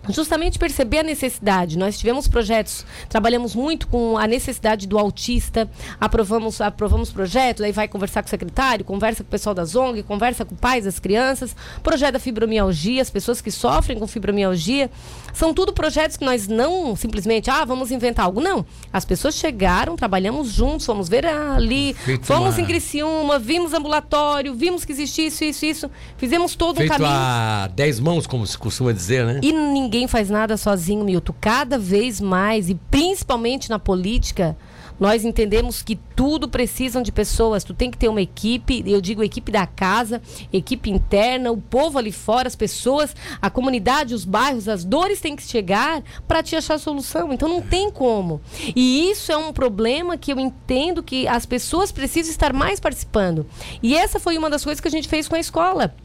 Justamente 0.08 0.58
perceber 0.58 0.98
a 0.98 1.02
necessidade. 1.04 1.78
Nós 1.78 1.96
tivemos 1.96 2.26
projetos, 2.26 2.84
trabalhamos 3.08 3.54
muito 3.54 3.86
com 3.86 4.18
a 4.18 4.26
necessidade 4.26 4.86
do 4.86 4.98
autista, 4.98 5.70
aprovamos, 6.00 6.60
aprovamos 6.60 7.12
projetos, 7.12 7.62
aí 7.62 7.70
vai 7.70 7.86
conversar 7.86 8.20
com 8.22 8.26
o 8.26 8.30
secretário, 8.30 8.84
conversa 8.84 9.22
com 9.22 9.28
o 9.28 9.30
pessoal 9.30 9.54
da 9.54 9.64
ZONG, 9.64 10.02
conversa 10.02 10.44
com 10.44 10.56
pais 10.56 10.86
das 10.86 10.98
crianças, 10.98 11.54
projeto 11.84 12.14
da 12.14 12.18
fibromialgia, 12.18 13.00
as 13.00 13.10
pessoas 13.10 13.40
que 13.40 13.50
sofrem 13.50 13.96
com 13.96 14.06
fibromialgia. 14.08 14.90
São 15.32 15.54
tudo 15.54 15.72
projetos 15.72 16.16
que 16.16 16.24
nós 16.24 16.46
não 16.46 16.94
simplesmente, 16.96 17.50
ah, 17.50 17.64
vamos 17.64 17.90
inventar 17.90 18.26
algo. 18.26 18.40
Não. 18.40 18.64
As 18.92 19.04
pessoas 19.04 19.34
chegaram, 19.34 19.96
trabalhamos 19.96 20.52
juntos, 20.52 20.86
fomos 20.86 21.08
ver 21.08 21.26
ali, 21.26 21.94
Feito 21.94 22.26
fomos 22.26 22.58
em 22.58 22.64
Criciúma, 22.64 23.38
vimos 23.38 23.72
ambulatório, 23.72 24.54
vimos 24.54 24.84
que 24.84 24.92
existia 24.92 25.26
isso, 25.28 25.44
isso, 25.44 25.64
isso. 25.64 25.90
Fizemos 26.16 26.54
todo 26.54 26.76
um 26.76 26.80
Feito 26.80 26.90
caminho. 26.90 27.10
a 27.10 27.68
10 27.74 28.00
mãos, 28.00 28.26
como 28.26 28.46
se 28.46 28.56
costuma 28.58 28.92
dizer, 28.92 29.24
né? 29.24 29.40
E 29.42 29.52
ninguém 29.52 30.06
faz 30.06 30.28
nada 30.30 30.56
sozinho, 30.56 31.04
Milton. 31.04 31.34
Cada 31.40 31.78
vez 31.78 32.20
mais, 32.20 32.68
e 32.68 32.74
principalmente 32.90 33.70
na 33.70 33.78
política, 33.78 34.56
nós 35.02 35.24
entendemos 35.24 35.82
que 35.82 35.96
tudo 35.96 36.48
precisam 36.48 37.02
de 37.02 37.10
pessoas. 37.10 37.64
Tu 37.64 37.74
tem 37.74 37.90
que 37.90 37.98
ter 37.98 38.06
uma 38.06 38.22
equipe, 38.22 38.84
eu 38.86 39.00
digo 39.00 39.20
equipe 39.24 39.50
da 39.50 39.66
casa, 39.66 40.22
equipe 40.52 40.92
interna, 40.92 41.50
o 41.50 41.56
povo 41.56 41.98
ali 41.98 42.12
fora, 42.12 42.46
as 42.46 42.54
pessoas, 42.54 43.12
a 43.40 43.50
comunidade, 43.50 44.14
os 44.14 44.24
bairros, 44.24 44.68
as 44.68 44.84
dores 44.84 45.20
têm 45.20 45.34
que 45.34 45.42
chegar 45.42 46.04
para 46.28 46.40
te 46.40 46.54
achar 46.54 46.78
solução. 46.78 47.32
Então 47.32 47.48
não 47.48 47.60
tem 47.60 47.90
como. 47.90 48.40
E 48.76 49.10
isso 49.10 49.32
é 49.32 49.36
um 49.36 49.52
problema 49.52 50.16
que 50.16 50.32
eu 50.32 50.38
entendo 50.38 51.02
que 51.02 51.26
as 51.26 51.44
pessoas 51.46 51.90
precisam 51.90 52.30
estar 52.30 52.52
mais 52.52 52.78
participando. 52.78 53.44
E 53.82 53.96
essa 53.96 54.20
foi 54.20 54.38
uma 54.38 54.48
das 54.48 54.62
coisas 54.62 54.80
que 54.80 54.86
a 54.86 54.92
gente 54.92 55.08
fez 55.08 55.26
com 55.26 55.34
a 55.34 55.40
escola. 55.40 55.96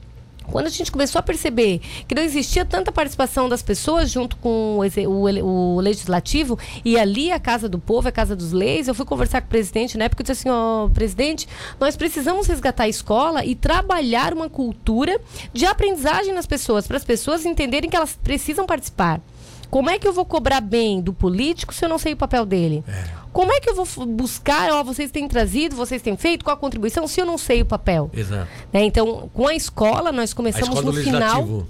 Quando 0.51 0.67
a 0.67 0.69
gente 0.69 0.91
começou 0.91 1.19
a 1.19 1.23
perceber 1.23 1.81
que 2.07 2.15
não 2.15 2.23
existia 2.23 2.65
tanta 2.65 2.91
participação 2.91 3.49
das 3.49 3.61
pessoas 3.61 4.09
junto 4.09 4.37
com 4.37 4.79
o, 4.79 5.07
o, 5.09 5.75
o 5.75 5.81
legislativo, 5.81 6.57
e 6.83 6.97
ali 6.97 7.31
a 7.31 7.39
Casa 7.39 7.67
do 7.67 7.79
Povo, 7.79 8.07
a 8.07 8.11
Casa 8.11 8.35
dos 8.35 8.51
Leis, 8.51 8.87
eu 8.87 8.95
fui 8.95 9.05
conversar 9.05 9.41
com 9.41 9.47
o 9.47 9.49
presidente 9.49 9.97
na 9.97 10.05
época 10.05 10.21
e 10.21 10.25
disse 10.25 10.47
assim, 10.47 10.49
ó, 10.49 10.85
oh, 10.85 10.89
presidente, 10.89 11.47
nós 11.79 11.95
precisamos 11.95 12.47
resgatar 12.47 12.83
a 12.83 12.89
escola 12.89 13.45
e 13.45 13.55
trabalhar 13.55 14.33
uma 14.33 14.49
cultura 14.49 15.19
de 15.53 15.65
aprendizagem 15.65 16.33
nas 16.33 16.45
pessoas, 16.45 16.87
para 16.87 16.97
as 16.97 17.03
pessoas 17.03 17.45
entenderem 17.45 17.89
que 17.89 17.95
elas 17.95 18.17
precisam 18.23 18.65
participar. 18.65 19.21
Como 19.69 19.89
é 19.89 19.99
que 19.99 20.07
eu 20.07 20.13
vou 20.13 20.25
cobrar 20.25 20.61
bem 20.61 21.01
do 21.01 21.13
político 21.13 21.73
se 21.73 21.83
eu 21.83 21.89
não 21.89 21.97
sei 21.97 22.13
o 22.13 22.17
papel 22.17 22.45
dele? 22.45 22.83
É. 22.87 23.16
Como 23.33 23.51
é 23.51 23.59
que 23.59 23.69
eu 23.69 23.75
vou 23.75 24.05
buscar, 24.05 24.71
ó, 24.71 24.83
vocês 24.83 25.11
têm 25.11 25.27
trazido, 25.27 25.75
vocês 25.75 26.01
têm 26.01 26.17
feito, 26.17 26.43
qual 26.43 26.55
a 26.55 26.59
contribuição, 26.59 27.07
se 27.07 27.21
eu 27.21 27.25
não 27.25 27.37
sei 27.37 27.61
o 27.61 27.65
papel? 27.65 28.09
Exato. 28.13 28.47
Né? 28.73 28.83
Então, 28.83 29.29
com 29.33 29.47
a 29.47 29.53
escola, 29.53 30.11
nós 30.11 30.33
começamos 30.33 30.69
escola 30.69 30.91
no 30.91 30.93
final. 30.93 31.67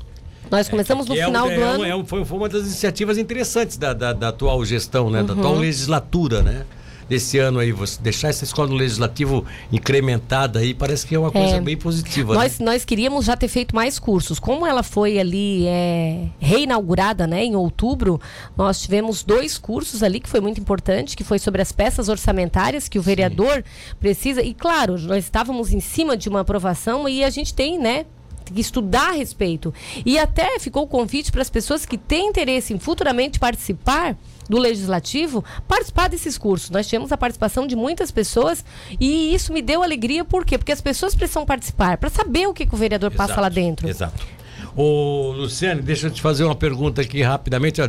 Nós 0.50 0.70
começamos 0.70 1.06
é, 1.08 1.10
no 1.10 1.16
é 1.16 1.26
final 1.26 1.48
um, 1.48 1.56
do 1.56 1.62
ano. 1.62 1.84
É 1.84 2.06
foi, 2.06 2.24
foi, 2.24 2.38
uma 2.38 2.48
das 2.48 2.64
iniciativas 2.64 3.18
interessantes 3.18 3.78
da, 3.78 3.94
da, 3.94 4.14
da 4.14 4.30
atual 4.30 4.64
gestão, 4.64 5.10
né? 5.10 5.20
Uhum. 5.20 5.26
Da 5.26 5.34
atual 5.34 5.56
legislatura, 5.56 6.42
né? 6.42 6.66
Desse 7.08 7.38
ano 7.38 7.60
aí, 7.60 7.72
você 7.72 8.00
deixar 8.02 8.30
essa 8.30 8.44
escola 8.44 8.70
no 8.70 8.76
legislativo 8.76 9.46
incrementada 9.72 10.60
aí, 10.60 10.74
parece 10.74 11.06
que 11.06 11.16
é 11.16 11.20
uma 11.20 11.32
coisa 11.32 11.56
é, 11.56 11.62
bem 11.62 11.78
positiva. 11.78 12.34
Nós, 12.34 12.60
né? 12.60 12.66
nós 12.66 12.86
queríamos 12.86 13.26
já 13.26 13.36
ter 13.36 13.48
feito 13.48 13.76
mais 13.76 13.98
cursos. 14.00 14.40
Como 14.40 14.66
ela 14.66 14.84
foi 14.84 15.20
ali 15.20 15.66
é, 15.68 16.28
reinaugurada 16.40 17.26
né, 17.26 17.44
em 17.44 17.56
outubro, 17.56 18.20
nós 18.56 18.82
tivemos 18.82 19.24
dois 19.24 19.58
cursos 19.58 20.04
ali 20.04 20.20
que 20.20 20.30
foi 20.30 20.40
muito 20.40 20.60
importante, 20.60 21.16
que 21.16 21.24
foi 21.24 21.40
sobre 21.40 21.62
as 21.62 21.72
peças 21.72 22.10
orçamentárias 22.10 22.88
que 22.88 23.00
o 23.00 23.02
vereador 23.02 23.56
Sim. 23.56 23.96
precisa. 24.00 24.42
E 24.42 24.54
claro, 24.54 25.00
nós 25.00 25.24
estávamos 25.24 25.74
em 25.74 25.80
cima 25.80 26.18
de 26.18 26.30
uma 26.30 26.42
aprovação 26.42 27.08
e 27.08 27.24
a 27.24 27.30
gente 27.30 27.54
tem, 27.54 27.80
né, 27.80 28.06
que 28.54 28.62
estudar 28.62 29.10
a 29.10 29.12
respeito. 29.12 29.74
E 30.06 30.18
até 30.18 30.60
ficou 30.60 30.84
o 30.84 30.88
convite 30.88 31.32
para 31.32 31.42
as 31.42 31.50
pessoas 31.50 31.86
que 31.86 31.98
têm 31.98 32.30
interesse 32.30 32.74
em 32.74 32.80
futuramente 32.80 33.40
participar 33.40 34.16
do 34.50 34.58
legislativo 34.58 35.44
participar 35.68 36.10
desses 36.10 36.38
cursos. 36.38 36.70
Nós 36.70 36.88
tivemos 36.88 37.12
a 37.12 37.18
participação 37.18 37.68
de 37.68 37.76
muitas 37.76 38.12
pessoas 38.12 38.64
e 39.00 39.34
isso 39.34 39.52
me 39.54 39.62
deu 39.62 39.84
alegria, 39.84 40.24
por 40.24 40.46
quê? 40.46 40.58
Porque 40.58 40.72
as 40.72 40.82
pessoas 40.82 41.16
precisam 41.16 41.46
participar 41.46 41.98
para 41.98 42.10
saber 42.10 42.48
o 42.48 42.54
que, 42.54 42.66
que, 42.66 42.74
o 42.74 42.78
vereador 42.78 43.12
exato, 43.12 43.28
passa 43.28 43.42
lá 43.42 43.50
dentro. 43.50 43.88
Exato. 43.88 44.37
Ô, 44.80 45.32
Luciane, 45.36 45.82
deixa 45.82 46.06
eu 46.06 46.12
te 46.12 46.22
fazer 46.22 46.44
uma 46.44 46.54
pergunta 46.54 47.02
aqui 47.02 47.24
rapidamente. 47.24 47.82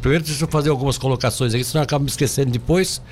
Primeiro, 0.00 0.24
deixa 0.24 0.42
eu 0.42 0.48
fazer 0.48 0.70
algumas 0.70 0.96
colocações 0.96 1.52
aqui, 1.52 1.62
senão 1.62 1.82
eu 1.82 1.84
acabo 1.84 2.04
me 2.04 2.10
esquecendo 2.10 2.50
depois. 2.50 3.02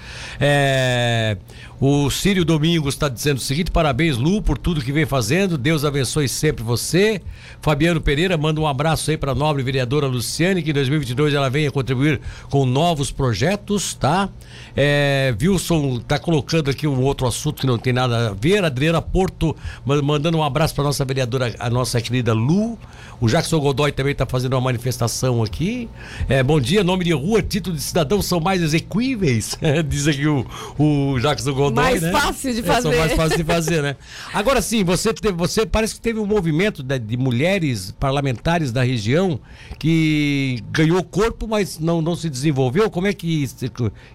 É, 0.41 1.37
o 1.79 2.09
Círio 2.09 2.47
Domingos 2.47 2.95
está 2.95 3.11
dizendo 3.11 3.37
o 3.37 3.41
seguinte: 3.41 3.71
parabéns, 3.71 4.17
Lu, 4.17 4.41
por 4.41 4.57
tudo 4.57 4.81
que 4.81 4.91
vem 4.91 5.05
fazendo. 5.05 5.59
Deus 5.59 5.85
abençoe 5.85 6.31
sempre 6.31 6.65
você. 6.65 7.21
Fabiano 7.61 8.00
Pereira 8.00 8.39
manda 8.39 8.59
um 8.59 8.67
abraço 8.67 9.11
aí 9.11 9.19
para 9.19 9.33
a 9.33 9.35
nobre 9.35 9.62
vereadora 9.62 10.07
Luciane, 10.07 10.62
que 10.62 10.71
em 10.71 10.75
2022 10.75 11.35
ela 11.35 11.50
venha 11.50 11.71
contribuir 11.71 12.23
com 12.49 12.65
novos 12.65 13.11
projetos, 13.11 13.93
tá? 13.93 14.31
É, 14.75 15.35
Wilson 15.39 15.99
está 15.99 16.19
colocando 16.19 16.71
aqui 16.71 16.87
um 16.87 17.03
outro 17.03 17.27
assunto 17.27 17.61
que 17.61 17.67
não 17.67 17.77
tem 17.77 17.93
nada 17.93 18.31
a 18.31 18.33
ver. 18.33 18.65
Adriana 18.65 19.03
Porto 19.03 19.55
mandando 19.85 20.39
um 20.39 20.43
abraço 20.43 20.75
para 20.75 20.85
nossa 20.85 21.05
vereadora, 21.05 21.55
a 21.59 21.69
nossa 21.69 22.00
querida 22.00 22.33
Lu. 22.33 22.79
O 23.21 23.29
Jackson 23.29 23.61
Godoy 23.61 23.93
também 23.93 24.12
está 24.12 24.25
fazendo 24.25 24.55
uma 24.55 24.62
manifestação 24.62 25.43
aqui. 25.43 25.91
É, 26.27 26.43
bom 26.43 26.59
dia, 26.59 26.83
nome 26.83 27.05
de 27.05 27.12
rua, 27.12 27.43
título 27.43 27.77
de 27.77 27.83
cidadão 27.83 28.23
são 28.23 28.41
mais 28.41 28.62
exequíveis, 28.62 29.59
diz 29.87 30.09
aqui 30.09 30.27
o, 30.27 30.47
o 30.79 31.21
Jackson 31.21 31.53
Godoy. 31.53 31.85
Mais 31.85 32.00
né? 32.00 32.12
fácil 32.12 32.55
de 32.55 32.62
fazer. 32.62 32.95
É, 32.95 32.99
mais 32.99 33.12
fácil 33.12 33.37
de 33.37 33.45
fazer, 33.45 33.83
né? 33.83 33.97
Agora 34.33 34.62
sim, 34.62 34.83
você, 34.83 35.12
teve, 35.12 35.37
você 35.37 35.67
parece 35.67 35.97
que 35.97 36.00
teve 36.00 36.19
um 36.19 36.25
movimento 36.25 36.83
de, 36.83 36.99
de, 36.99 37.17
mulheres 37.19 37.95
parlamentares 38.00 38.73
da 38.73 38.83
região 38.83 39.39
que 39.79 40.62
ganhou 40.71 41.05
corpo, 41.05 41.47
mas 41.47 41.79
não, 41.79 42.00
não 42.00 42.17
se 42.17 42.31
desenvolveu. 42.31 42.89
Como 42.89 43.07
é 43.07 43.12
que. 43.12 43.47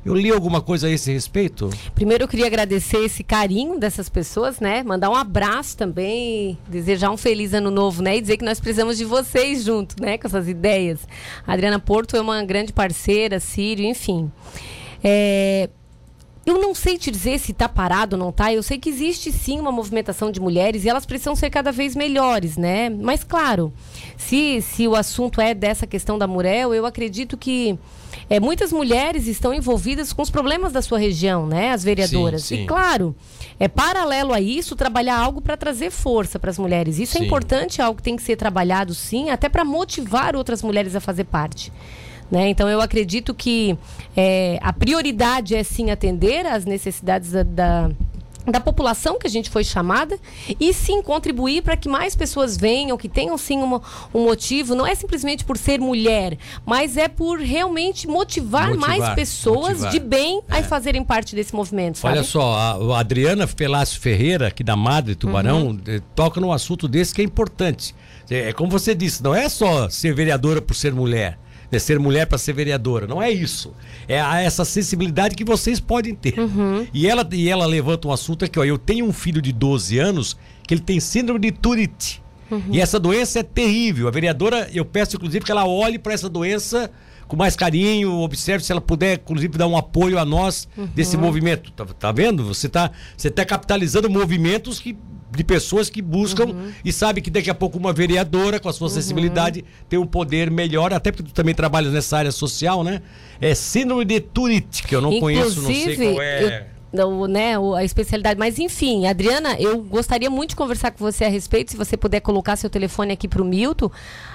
Eu 0.03 0.15
li 0.15 0.31
alguma 0.31 0.62
coisa 0.62 0.88
a 0.88 0.89
esse 0.89 1.12
respeito? 1.12 1.69
Primeiro 1.93 2.24
eu 2.24 2.27
queria 2.27 2.47
agradecer 2.47 2.97
esse 2.97 3.24
carinho 3.24 3.79
dessas 3.79 4.09
pessoas, 4.09 4.59
né? 4.59 4.81
Mandar 4.81 5.12
um 5.12 5.15
abraço 5.15 5.77
também, 5.77 6.57
desejar 6.67 7.12
um 7.12 7.17
feliz 7.17 7.53
ano 7.53 7.69
novo, 7.69 8.01
né? 8.01 8.17
E 8.17 8.21
dizer 8.21 8.38
que 8.38 8.45
nós 8.45 8.59
precisamos 8.59 8.94
de 8.97 9.05
vocês 9.05 9.63
junto, 9.63 10.01
né? 10.01 10.17
Com 10.17 10.27
essas 10.27 10.47
ideias. 10.47 11.07
A 11.45 11.53
Adriana 11.53 11.79
Porto 11.79 12.15
é 12.15 12.21
uma 12.21 12.43
grande 12.43 12.73
parceira, 12.73 13.39
Sírio, 13.39 13.85
enfim. 13.85 14.31
É, 15.03 15.69
eu 16.45 16.59
não 16.59 16.75
sei 16.75 16.97
te 16.97 17.09
dizer 17.09 17.39
se 17.39 17.51
está 17.51 17.67
parado 17.67 18.15
ou 18.15 18.19
não 18.19 18.29
está. 18.29 18.53
Eu 18.53 18.61
sei 18.61 18.77
que 18.77 18.89
existe 18.89 19.31
sim 19.31 19.59
uma 19.59 19.71
movimentação 19.71 20.31
de 20.31 20.39
mulheres 20.39 20.85
e 20.85 20.89
elas 20.89 21.05
precisam 21.05 21.35
ser 21.35 21.49
cada 21.49 21.71
vez 21.71 21.95
melhores, 21.95 22.55
né? 22.55 22.89
Mas 22.89 23.23
claro, 23.23 23.73
se, 24.15 24.61
se 24.61 24.87
o 24.87 24.95
assunto 24.95 25.41
é 25.41 25.55
dessa 25.55 25.87
questão 25.87 26.19
da 26.19 26.27
Murel, 26.27 26.73
eu 26.73 26.85
acredito 26.85 27.35
que 27.35 27.77
é, 28.29 28.39
muitas 28.39 28.71
mulheres 28.71 29.25
estão 29.27 29.53
envolvidas 29.53 30.13
com 30.13 30.21
os 30.21 30.29
problemas 30.29 30.71
da 30.71 30.83
sua 30.83 30.99
região, 30.99 31.47
né? 31.47 31.71
As 31.71 31.83
vereadoras. 31.83 32.43
Sim, 32.43 32.57
sim. 32.57 32.63
E 32.63 32.67
claro, 32.67 33.15
é 33.59 33.67
paralelo 33.67 34.31
a 34.31 34.39
isso 34.39 34.75
trabalhar 34.75 35.17
algo 35.17 35.41
para 35.41 35.57
trazer 35.57 35.89
força 35.89 36.37
para 36.37 36.51
as 36.51 36.59
mulheres. 36.59 36.99
Isso 36.99 37.17
é 37.17 37.19
sim. 37.19 37.23
é 37.23 37.27
importante, 37.27 37.81
algo 37.81 37.97
que 37.97 38.03
tem 38.03 38.15
que 38.15 38.23
ser 38.23 38.35
trabalhado 38.35 38.93
sim, 38.93 39.31
até 39.31 39.49
para 39.49 39.65
motivar 39.65 40.35
outras 40.35 40.61
mulheres 40.61 40.95
a 40.95 40.99
fazer 40.99 41.23
parte. 41.23 41.71
Né? 42.29 42.50
Então, 42.50 42.67
eu 42.67 42.82
acredito 42.82 43.34
que 43.34 43.77
é, 44.15 44.58
a 44.62 44.74
prioridade 44.74 45.55
é 45.55 45.63
sim 45.63 45.91
atender 45.91 46.46
às 46.46 46.65
necessidades 46.65 47.32
da, 47.32 47.44
da 47.44 47.91
da 48.51 48.60
população 48.60 49.17
que 49.17 49.25
a 49.25 49.29
gente 49.29 49.50
foi 49.50 49.63
chamada 49.63 50.20
e 50.60 50.74
sim 50.74 51.01
contribuir 51.01 51.63
para 51.63 51.75
que 51.75 51.89
mais 51.89 52.15
pessoas 52.15 52.55
venham, 52.55 52.98
que 52.98 53.10
tenham 53.10 53.38
sim 53.38 53.60
uma, 53.60 53.82
um 54.13 54.24
motivo, 54.24 54.75
não 54.75 54.86
é 54.86 54.94
simplesmente 54.94 55.44
por 55.44 55.58
ser 55.58 55.79
mulher, 55.79 56.38
mas 56.65 56.96
é 56.98 57.08
por 57.08 57.39
realmente 57.39 58.08
motivar, 58.08 58.70
motivar 58.70 59.00
mais 59.00 59.15
pessoas 59.15 59.79
motivar. 59.79 59.91
de 59.91 60.00
bem 60.00 60.41
é. 60.50 60.60
a 60.60 60.63
fazerem 60.63 61.03
parte 61.03 61.36
desse 61.36 61.55
movimento. 61.55 61.98
Sabe? 61.98 62.15
Olha 62.15 62.24
só, 62.24 62.53
a, 62.53 63.00
Adriana 63.00 63.48
Pelácio 63.48 64.00
Ferreira, 64.00 64.48
aqui 64.48 64.63
da 64.63 64.75
Madre 64.75 65.15
Tubarão, 65.15 65.67
uhum. 65.67 65.79
Eh, 65.88 66.01
toca 66.15 66.39
num 66.39 66.51
assunto 66.51 66.88
desse 66.88 67.13
que 67.13 67.22
é 67.22 67.24
importante. 67.24 67.96
É, 68.29 68.50
é 68.50 68.53
como 68.53 68.70
você 68.70 68.94
disse, 68.94 69.24
não 69.24 69.34
é 69.34 69.50
só 69.50 69.89
ser 69.89 70.13
vereadora 70.13 70.62
por 70.62 70.75
ser 70.75 70.94
mulher 70.94 71.38
né, 71.75 71.79
ser 71.79 72.00
mulher 72.00 72.25
para 72.25 72.38
ser 72.38 72.53
vereadora. 72.53 73.08
Não 73.08 73.22
é 73.22 73.32
isso. 73.32 73.74
É 74.08 74.17
essa 74.44 74.65
sensibilidade 74.65 75.36
que 75.36 75.44
vocês 75.44 75.79
podem 75.79 76.15
ter. 76.15 76.39
Uhum. 76.39 76.88
E, 76.94 77.08
ela, 77.08 77.27
e 77.32 77.50
ela 77.50 77.65
levanta 77.65 78.08
um 78.08 78.12
assunto 78.12 78.46
aqui, 78.46 78.60
ó. 78.60 78.63
Eu 78.63 78.77
tenho 78.77 79.05
um 79.05 79.13
filho 79.13 79.41
de 79.41 79.51
12 79.51 79.98
anos 80.00 80.38
que 80.67 80.74
ele 80.74 80.82
tem 80.82 81.00
síndrome 81.00 81.39
de 81.39 81.51
Turite. 81.51 82.22
Uhum. 82.50 82.62
E 82.72 82.79
essa 82.79 83.00
doença 83.00 83.39
é 83.39 83.44
terrível. 83.44 84.08
A 84.08 84.12
vereadora, 84.12 84.70
eu 84.74 84.86
peço 84.86 85.15
inclusive 85.15 85.46
que 85.46 85.51
ela 85.51 85.67
olhe 85.67 85.98
para 85.98 86.13
essa 86.13 86.29
doença 86.29 86.91
com 87.27 87.36
mais 87.36 87.55
carinho, 87.55 88.20
observe 88.20 88.63
se 88.63 88.72
ela 88.72 88.82
puder, 88.82 89.15
inclusive, 89.15 89.58
dar 89.58 89.67
um 89.67 89.77
apoio 89.77 90.20
a 90.20 90.25
nós 90.25 90.67
uhum. 90.77 90.86
desse 90.88 91.17
movimento. 91.17 91.72
Tá, 91.72 91.86
tá 91.86 92.12
vendo? 92.12 92.46
Você 92.46 92.67
está 92.67 92.91
você 93.15 93.29
tá 93.29 93.46
capitalizando 93.46 94.10
movimentos 94.10 94.79
que 94.79 94.98
de 95.36 95.44
pessoas 95.44 95.89
que 95.89 96.01
buscam 96.01 96.46
uhum. 96.46 96.72
e 96.84 96.94
sabe 96.94 97.20
que 97.20 97.29
daqui 97.29 97.50
a 97.50 97.55
pouco 97.55 97.77
uma 97.77 97.91
vereadora 97.91 98.60
com 98.60 98.70
a 98.70 98.74
sua 98.74 98.88
uhum. 98.88 98.94
sensibilidade 98.94 99.65
tem 99.89 100.00
um 100.00 100.05
poder 100.05 100.50
melhor, 100.50 100.94
até 100.94 101.12
porque 101.12 101.29
tu 101.29 101.34
também 101.34 101.53
trabalhas 101.53 101.91
nessa 101.91 102.17
área 102.17 102.32
social, 102.32 102.84
né? 102.84 103.01
É 103.41 103.53
síndrome 103.53 104.05
de 104.05 104.20
Turite, 104.22 104.84
que 104.84 104.96
eu 104.96 105.01
não 105.01 105.13
Inclusive, 105.13 105.41
conheço, 105.41 105.62
não 105.62 105.74
sei 105.74 105.96
qual 106.13 106.22
é. 106.22 106.67
Eu 106.72 106.75
o, 107.03 107.27
né, 107.27 107.53
a 107.75 107.83
especialidade. 107.83 108.39
Mas 108.39 108.59
enfim, 108.59 109.07
Adriana, 109.07 109.55
eu 109.59 109.81
gostaria 109.81 110.29
muito 110.29 110.51
de 110.51 110.55
conversar 110.55 110.91
com 110.91 110.99
você 110.99 111.25
a 111.25 111.29
respeito. 111.29 111.71
Se 111.71 111.77
você 111.77 111.97
puder 111.97 112.19
colocar 112.19 112.55
seu 112.55 112.69
telefone 112.69 113.13
aqui 113.13 113.27
para 113.27 113.41
o 113.41 113.45
Milton, 113.45 113.89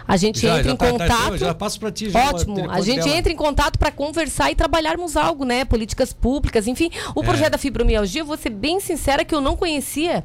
a 0.07 0.17
gente 0.17 0.40
já, 0.40 0.59
entra 0.59 0.64
já 0.64 0.71
em 0.71 0.76
tá, 0.76 0.87
tá 0.87 0.93
contato. 0.93 1.31
Tá, 1.31 1.37
já 1.37 1.55
passo 1.55 1.79
para 1.79 1.93
ti. 1.93 2.11
Já, 2.11 2.31
Ótimo. 2.31 2.71
A 2.71 2.81
gente 2.81 3.05
dela. 3.05 3.17
entra 3.17 3.33
em 3.33 3.37
contato 3.37 3.79
para 3.79 3.93
conversar 3.93 4.50
e 4.50 4.55
trabalharmos 4.55 5.17
algo, 5.17 5.45
né? 5.45 5.64
Políticas 5.64 6.12
públicas, 6.12 6.67
enfim. 6.67 6.90
O 7.14 7.23
é. 7.23 7.25
projeto 7.25 7.52
da 7.52 7.59
fibromialgia, 7.59 8.23
eu 8.23 8.26
vou 8.26 8.37
ser 8.37 8.50
bem 8.50 8.81
sincera 8.81 9.25
que 9.25 9.35
eu 9.35 9.40
não 9.40 9.57
conhecia. 9.57 10.25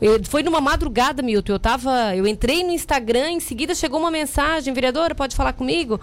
Eu, 0.00 0.22
foi 0.24 0.42
numa 0.42 0.60
madrugada, 0.60 1.22
Milton. 1.22 1.52
Eu 1.52 1.58
tava, 1.58 2.16
eu 2.16 2.26
entrei 2.26 2.64
no 2.64 2.70
Instagram, 2.70 3.32
em 3.32 3.40
seguida 3.40 3.74
chegou 3.74 4.00
uma 4.00 4.10
mensagem, 4.10 4.72
vereadora, 4.72 5.14
pode 5.14 5.36
falar 5.36 5.52
comigo? 5.52 6.00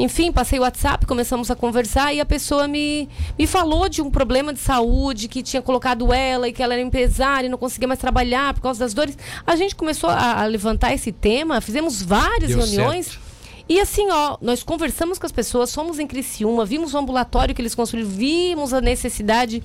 Enfim, 0.00 0.32
passei 0.32 0.58
o 0.58 0.62
WhatsApp, 0.62 1.04
começamos 1.04 1.50
a 1.50 1.54
conversar 1.54 2.14
e 2.14 2.20
a 2.20 2.24
pessoa 2.24 2.66
me, 2.66 3.06
me 3.38 3.46
falou 3.46 3.86
de 3.86 4.00
um 4.00 4.10
problema 4.10 4.50
de 4.50 4.58
saúde 4.58 5.28
que 5.28 5.42
tinha 5.42 5.60
colocado 5.60 6.10
ela 6.10 6.48
e 6.48 6.54
que 6.54 6.62
ela 6.62 6.72
era 6.72 6.82
empresária 6.82 7.46
e 7.46 7.50
não 7.50 7.58
conseguia 7.58 7.86
mais 7.86 8.00
trabalhar 8.00 8.54
por 8.54 8.62
causa 8.62 8.80
das 8.80 8.94
dores. 8.94 9.18
A 9.46 9.54
gente 9.56 9.76
começou 9.76 10.08
a, 10.08 10.40
a 10.40 10.46
levantar 10.46 10.94
esse 10.94 11.12
tema, 11.12 11.60
fizemos 11.60 12.00
várias 12.00 12.48
Deu 12.48 12.60
reuniões. 12.60 13.08
Certo. 13.08 13.30
E 13.68 13.78
assim, 13.78 14.08
ó, 14.10 14.38
nós 14.40 14.62
conversamos 14.62 15.18
com 15.18 15.26
as 15.26 15.32
pessoas, 15.32 15.72
fomos 15.72 15.98
em 15.98 16.06
Criciúma, 16.06 16.64
vimos 16.64 16.94
o 16.94 16.98
ambulatório 16.98 17.54
que 17.54 17.60
eles 17.60 17.74
construíram, 17.74 18.08
vimos 18.08 18.72
a 18.72 18.80
necessidade 18.80 19.62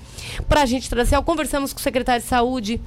para 0.49 0.63
a 0.63 0.65
gente 0.65 0.89
trazer, 0.89 1.19
conversamos 1.23 1.71
com 1.71 1.79
o 1.79 1.81
secretário 1.81 2.21
de 2.21 2.27
saúde, 2.27 2.81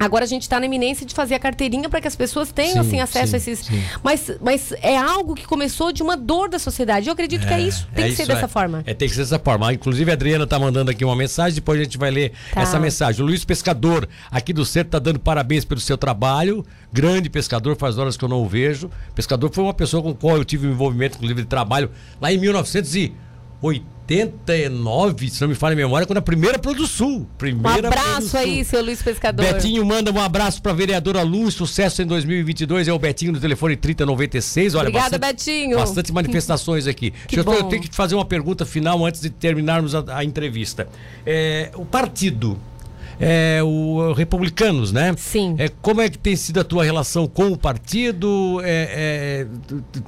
Agora 0.00 0.24
a 0.24 0.26
gente 0.26 0.42
está 0.42 0.58
na 0.58 0.64
iminência 0.64 1.04
de 1.04 1.14
fazer 1.14 1.34
a 1.34 1.38
carteirinha 1.38 1.86
para 1.90 2.00
que 2.00 2.08
as 2.08 2.16
pessoas 2.16 2.50
tenham 2.50 2.72
Sim, 2.72 2.78
assim, 2.80 3.00
acesso 3.00 3.28
sim, 3.28 3.34
a 3.34 3.36
esses. 3.36 3.58
sim. 3.66 3.82
Mas, 4.02 4.30
mas 4.40 4.72
é 4.80 4.96
algo 4.96 5.34
que 5.34 5.46
começou 5.46 5.92
de 5.92 6.02
uma 6.02 6.16
dor 6.16 6.48
da 6.48 6.58
sociedade. 6.58 7.06
Eu 7.06 7.12
acredito 7.12 7.46
que 7.46 7.52
é 7.52 7.60
isso. 7.60 7.86
Tem 7.94 8.06
é 8.06 8.08
que 8.08 8.16
ser 8.16 8.22
isso, 8.22 8.32
dessa 8.32 8.46
é. 8.46 8.48
forma. 8.48 8.82
É, 8.86 8.94
tem 8.94 9.06
que 9.06 9.14
ser 9.14 9.20
dessa 9.20 9.38
forma. 9.38 9.70
Inclusive, 9.74 10.10
a 10.10 10.14
Adriana 10.14 10.46
tá 10.46 10.58
mandando 10.58 10.90
aqui 10.90 11.04
uma 11.04 11.14
mensagem, 11.14 11.54
depois 11.56 11.78
a 11.78 11.84
gente 11.84 11.98
vai 11.98 12.10
ler 12.10 12.32
Tá. 12.50 12.62
essa 12.62 12.80
mensagem. 12.80 13.22
O 13.22 13.26
Luiz 13.26 13.44
Pescador, 13.44 14.08
aqui 14.30 14.54
do 14.54 14.64
centro, 14.64 14.92
tá 14.92 14.98
dando 14.98 15.20
parabéns 15.20 15.66
pelo 15.66 15.80
seu 15.80 15.98
trabalho. 15.98 16.64
Grande 16.90 17.28
pescador, 17.28 17.76
faz 17.76 17.98
horas 17.98 18.16
que 18.16 18.24
eu 18.24 18.28
não 18.28 18.42
o 18.42 18.48
vejo. 18.48 18.90
Pescador 19.14 19.50
foi 19.52 19.64
uma 19.64 19.74
pessoa 19.74 20.02
com 20.02 20.14
qual 20.14 20.38
eu 20.38 20.44
tive 20.46 20.66
um 20.66 20.70
envolvimento, 20.70 21.16
inclusive, 21.16 21.42
de 21.42 21.48
trabalho 21.48 21.90
lá 22.18 22.32
em 22.32 22.38
1989, 24.10 25.30
se 25.30 25.40
não 25.40 25.48
me 25.48 25.54
falha 25.54 25.74
a 25.74 25.76
memória, 25.76 26.04
quando 26.04 26.18
a 26.18 26.22
primeira 26.22 26.58
Pro 26.58 26.74
do 26.74 26.86
Sul. 26.86 27.20
Um 27.20 27.26
Primeira 27.38 27.82
do 27.82 27.86
abraço 27.86 28.36
aí, 28.36 28.64
seu 28.64 28.82
Luiz 28.82 29.00
Pescador. 29.00 29.44
Betinho 29.44 29.84
manda 29.86 30.10
um 30.10 30.20
abraço 30.20 30.60
pra 30.60 30.72
vereadora 30.72 31.22
Lu, 31.22 31.50
sucesso 31.50 32.02
em 32.02 32.06
2022. 32.06 32.88
É 32.88 32.92
o 32.92 32.98
Betinho 32.98 33.32
do 33.32 33.40
telefone 33.40 33.76
3096. 33.76 34.74
Olha, 34.74 34.88
Obrigada, 34.88 35.16
bastante, 35.16 35.46
Betinho. 35.46 35.76
Bastante 35.76 36.12
manifestações 36.12 36.86
aqui. 36.86 37.12
Que 37.30 37.36
Deixa 37.36 37.48
eu, 37.48 37.54
eu 37.54 37.64
tenho 37.64 37.82
que 37.82 37.88
te 37.88 37.96
fazer 37.96 38.14
uma 38.14 38.24
pergunta 38.24 38.64
final 38.66 39.04
antes 39.04 39.20
de 39.20 39.30
terminarmos 39.30 39.94
a, 39.94 40.02
a 40.08 40.24
entrevista. 40.24 40.88
É, 41.24 41.70
o 41.74 41.84
partido. 41.84 42.58
É, 43.20 43.60
o 43.62 44.12
Republicanos, 44.14 44.92
né? 44.92 45.14
Sim. 45.16 45.54
É, 45.58 45.68
como 45.68 46.00
é 46.00 46.08
que 46.08 46.16
tem 46.18 46.34
sido 46.34 46.58
a 46.60 46.64
tua 46.64 46.82
relação 46.82 47.26
com 47.26 47.48
o 47.52 47.56
partido? 47.58 48.60
É, 48.64 49.46
é, 49.46 49.46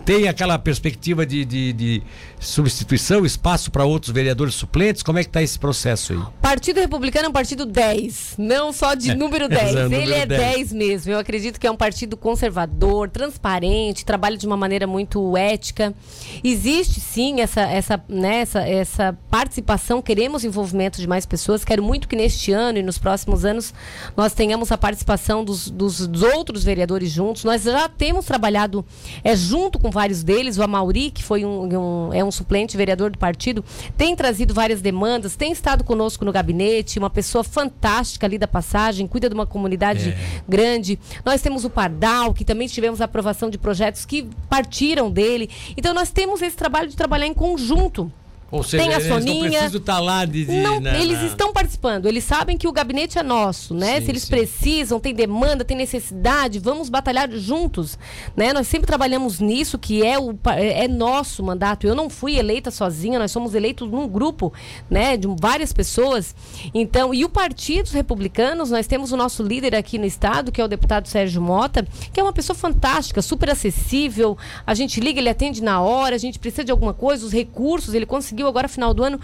tem 0.05 0.29
aquela 0.29 0.59
perspectiva 0.59 1.27
de, 1.27 1.45
de- 1.45 1.73
de 1.75 2.03
substituição, 2.41 3.25
espaço 3.25 3.71
para 3.71 3.85
outros 3.85 4.13
vereadores 4.13 4.55
suplentes? 4.55 5.03
Como 5.03 5.19
é 5.19 5.23
que 5.23 5.29
está 5.29 5.43
esse 5.43 5.59
processo 5.59 6.13
aí? 6.13 6.19
Partido 6.41 6.81
Republicano 6.81 7.27
é 7.27 7.29
um 7.29 7.33
partido 7.33 7.65
10, 7.67 8.35
não 8.39 8.73
só 8.73 8.95
de 8.95 9.15
número 9.15 9.47
10. 9.51 9.63
exato, 9.71 9.93
Ele 9.93 10.05
número 10.07 10.13
é 10.15 10.27
10. 10.27 10.41
10 10.55 10.73
mesmo. 10.73 11.13
Eu 11.13 11.19
acredito 11.19 11.61
que 11.61 11.67
é 11.67 11.71
um 11.71 11.77
partido 11.77 12.17
conservador, 12.17 13.09
transparente, 13.11 14.05
trabalha 14.05 14.37
de 14.37 14.47
uma 14.47 14.57
maneira 14.57 14.87
muito 14.87 15.37
ética. 15.37 15.95
Existe 16.43 17.01
sim 17.01 17.41
essa, 17.41 17.61
essa, 17.63 18.03
né, 18.09 18.41
essa, 18.41 18.61
essa 18.61 19.19
participação, 19.31 20.01
queremos 20.03 20.45
envolvimento 20.45 21.01
de 21.01 21.07
mais 21.07 21.27
pessoas. 21.27 21.65
Quero 21.65 21.83
muito 21.83 22.09
que 22.09 22.17
neste 22.17 22.53
ano 22.53 22.79
e 22.79 22.83
nos 22.83 22.99
próximos 23.03 23.45
anos 23.45 23.75
nós 24.17 24.33
tenhamos 24.33 24.71
a 24.73 24.79
participação 24.79 25.45
dos, 25.45 25.69
dos, 25.69 26.07
dos 26.07 26.23
outros 26.23 26.63
vereadores 26.65 27.11
juntos. 27.11 27.43
Nós 27.45 27.65
já 27.65 27.89
temos 27.89 28.25
trabalhado 28.25 28.85
é, 29.25 29.35
junto 29.37 29.79
com 29.79 29.91
vários 29.91 30.23
deles. 30.23 30.57
O 30.57 30.63
Amauri, 30.63 31.11
que 31.11 31.23
foi 31.23 31.45
um, 31.45 32.09
um- 32.09 32.13
é 32.15 32.23
um 32.25 32.31
suplente 32.31 32.77
vereador 32.77 33.11
do 33.11 33.19
partido, 33.19 33.65
tem 33.97 34.15
trazido 34.15 34.55
várias 34.55 34.81
demandas, 34.81 35.35
tem 35.37 35.51
estado 35.53 35.83
conosco 35.85 36.25
no 36.25 36.33
gabinete, 36.33 36.99
uma 36.99 37.11
pessoa 37.11 37.43
fantástica 37.43 38.27
ali 38.27 38.39
da 38.39 38.47
passagem, 38.49 39.07
cuida 39.07 39.29
de 39.29 39.35
uma 39.35 39.47
comunidade 39.47 40.17
grande. 40.49 40.99
Nós 41.25 41.43
temos 41.43 41.65
o 41.65 41.71
Pardal, 41.71 42.33
que 42.33 42.45
também 42.45 42.69
tivemos 42.69 43.01
a 43.01 43.05
aprovação 43.07 43.51
de 43.51 43.59
projetos 43.59 44.05
que 44.07 44.29
partiram 44.49 45.11
dele. 45.11 45.51
Então 45.77 45.93
nós 45.93 46.11
temos 46.11 46.41
esse 46.41 46.57
trabalho 46.57 46.89
de 46.89 46.97
trabalhar 46.97 47.27
em 47.27 47.35
conjunto. 47.35 48.11
Ou 48.53 48.63
seja, 48.63 48.85
Tem 48.85 48.93
a 48.95 49.01
não 49.01 49.09
Soninha. 49.09 49.51
precisam 49.51 49.81
estar 49.81 49.99
lá 49.99 50.25
de. 50.27 50.45
de- 50.45 50.53
Não, 50.61 50.79
na- 50.79 50.99
eles 50.99 51.19
na- 51.19 51.25
estão 51.27 51.53
participando, 51.55 52.07
eles 52.07 52.23
sabem 52.23 52.59
que 52.59 52.69
o 52.69 52.73
gabinete 52.73 53.19
é 53.19 53.23
nosso, 53.23 53.75
né? 53.75 53.99
Sim, 53.99 54.05
Se 54.05 54.11
eles 54.13 54.23
sim. 54.25 54.29
precisam, 54.29 55.01
tem 55.01 55.15
demanda, 55.15 55.65
tem 55.65 55.75
necessidade, 55.77 56.59
vamos 56.59 56.91
batalhar 56.91 57.31
juntos, 57.33 57.99
né? 58.37 58.53
Nós 58.53 58.67
sempre 58.69 58.87
trabalhamos 58.87 59.41
nisso, 59.41 59.79
que 59.79 60.05
é 60.05 60.19
o 60.19 60.39
é 60.55 60.85
é 60.85 60.89
nosso 60.89 61.43
mandato. 61.43 61.87
Eu 61.87 61.95
não 61.95 62.11
fui 62.11 62.37
eleita 62.39 62.71
sozinha, 62.71 63.19
nós 63.19 63.31
somos 63.33 63.55
eleitos 63.55 63.91
num 63.91 64.07
grupo, 64.07 64.53
né, 64.91 65.17
de 65.17 65.27
várias 65.41 65.73
pessoas. 65.73 66.35
Então, 66.75 67.15
e 67.15 67.25
o 67.25 67.31
Partido 67.31 67.85
dos 67.85 67.93
Republicanos, 67.93 68.71
nós 68.71 68.87
temos 68.87 69.13
o 69.13 69.17
nosso 69.17 69.43
líder 69.43 69.75
aqui 69.75 69.97
no 69.97 70.05
estado, 70.05 70.53
que 70.53 70.61
é 70.61 70.65
o 70.65 70.69
deputado 70.69 71.09
Sérgio 71.09 71.41
Mota, 71.41 71.87
que 72.13 72.21
é 72.21 72.23
uma 72.23 72.33
pessoa 72.35 72.55
fantástica, 72.55 73.23
super 73.23 73.49
acessível. 73.49 74.37
A 74.67 74.75
gente 74.75 75.01
liga, 75.01 75.19
ele 75.21 75.31
atende 75.31 75.63
na 75.63 75.81
hora, 75.81 76.15
a 76.17 76.19
gente 76.19 76.39
precisa 76.39 76.65
de 76.65 76.71
alguma 76.71 76.93
coisa, 76.93 77.25
os 77.25 77.33
recursos, 77.33 77.95
ele 77.95 78.05
conseguiu 78.05 78.42
agora 78.49 78.69
final 78.69 78.93
do 78.93 79.03
ano 79.03 79.21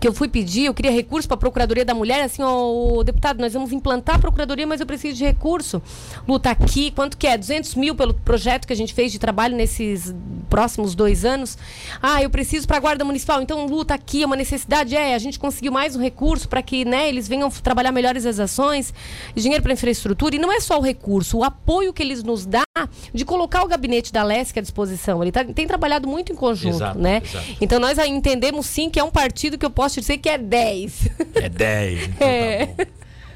que 0.00 0.06
eu 0.06 0.12
fui 0.12 0.28
pedir, 0.28 0.66
eu 0.66 0.74
queria 0.74 0.90
recurso 0.90 1.26
para 1.26 1.36
a 1.36 1.38
Procuradoria 1.38 1.84
da 1.84 1.94
Mulher, 1.94 2.22
assim, 2.22 2.42
ó, 2.42 3.02
deputado, 3.02 3.40
nós 3.40 3.52
vamos 3.52 3.72
implantar 3.72 4.16
a 4.16 4.18
Procuradoria, 4.18 4.66
mas 4.66 4.80
eu 4.80 4.86
preciso 4.86 5.16
de 5.16 5.24
recurso. 5.24 5.80
Lu, 6.28 6.38
tá 6.38 6.50
aqui, 6.50 6.90
quanto 6.90 7.16
que 7.16 7.26
é? 7.26 7.38
200 7.38 7.74
mil 7.76 7.94
pelo 7.94 8.12
projeto 8.12 8.66
que 8.66 8.72
a 8.72 8.76
gente 8.76 8.92
fez 8.92 9.10
de 9.10 9.18
trabalho 9.18 9.56
nesses 9.56 10.14
próximos 10.50 10.94
dois 10.94 11.24
anos. 11.24 11.56
Ah, 12.02 12.22
eu 12.22 12.28
preciso 12.28 12.66
para 12.66 12.76
a 12.76 12.80
Guarda 12.80 13.04
Municipal, 13.04 13.40
então, 13.40 13.66
Lu, 13.66 13.84
tá 13.84 13.94
aqui, 13.94 14.22
é 14.22 14.26
uma 14.26 14.36
necessidade, 14.36 14.94
é, 14.94 15.14
a 15.14 15.18
gente 15.18 15.38
conseguiu 15.38 15.72
mais 15.72 15.96
um 15.96 16.00
recurso 16.00 16.48
para 16.48 16.62
que, 16.62 16.84
né, 16.84 17.08
eles 17.08 17.26
venham 17.26 17.48
trabalhar 17.50 17.92
melhores 17.92 18.26
as 18.26 18.38
ações, 18.38 18.92
dinheiro 19.34 19.62
para 19.62 19.72
infraestrutura, 19.72 20.36
e 20.36 20.38
não 20.38 20.52
é 20.52 20.60
só 20.60 20.78
o 20.78 20.82
recurso, 20.82 21.38
o 21.38 21.44
apoio 21.44 21.92
que 21.92 22.02
eles 22.02 22.22
nos 22.22 22.44
dá 22.44 22.65
de 23.12 23.24
colocar 23.24 23.62
o 23.62 23.68
gabinete 23.68 24.12
da 24.12 24.22
LESC 24.22 24.58
à 24.58 24.62
disposição. 24.62 25.22
Ele 25.22 25.32
tá- 25.32 25.44
tem 25.44 25.66
trabalhado 25.66 26.06
muito 26.08 26.32
em 26.32 26.36
conjunto, 26.36 26.76
Exato, 26.76 26.98
né? 26.98 27.22
exato. 27.24 27.46
Então 27.60 27.78
nós 27.80 27.98
entendemos 27.98 28.66
sim 28.66 28.90
que 28.90 28.98
é 29.00 29.04
um 29.04 29.10
partido 29.10 29.56
que 29.56 29.64
eu 29.64 29.70
posso 29.70 30.00
dizer 30.00 30.18
que 30.18 30.28
é 30.28 30.36
10. 30.38 31.08
É 31.34 31.48
10. 31.48 32.02
Então 32.04 32.16
É. 32.28 32.66
tá. 32.66 32.86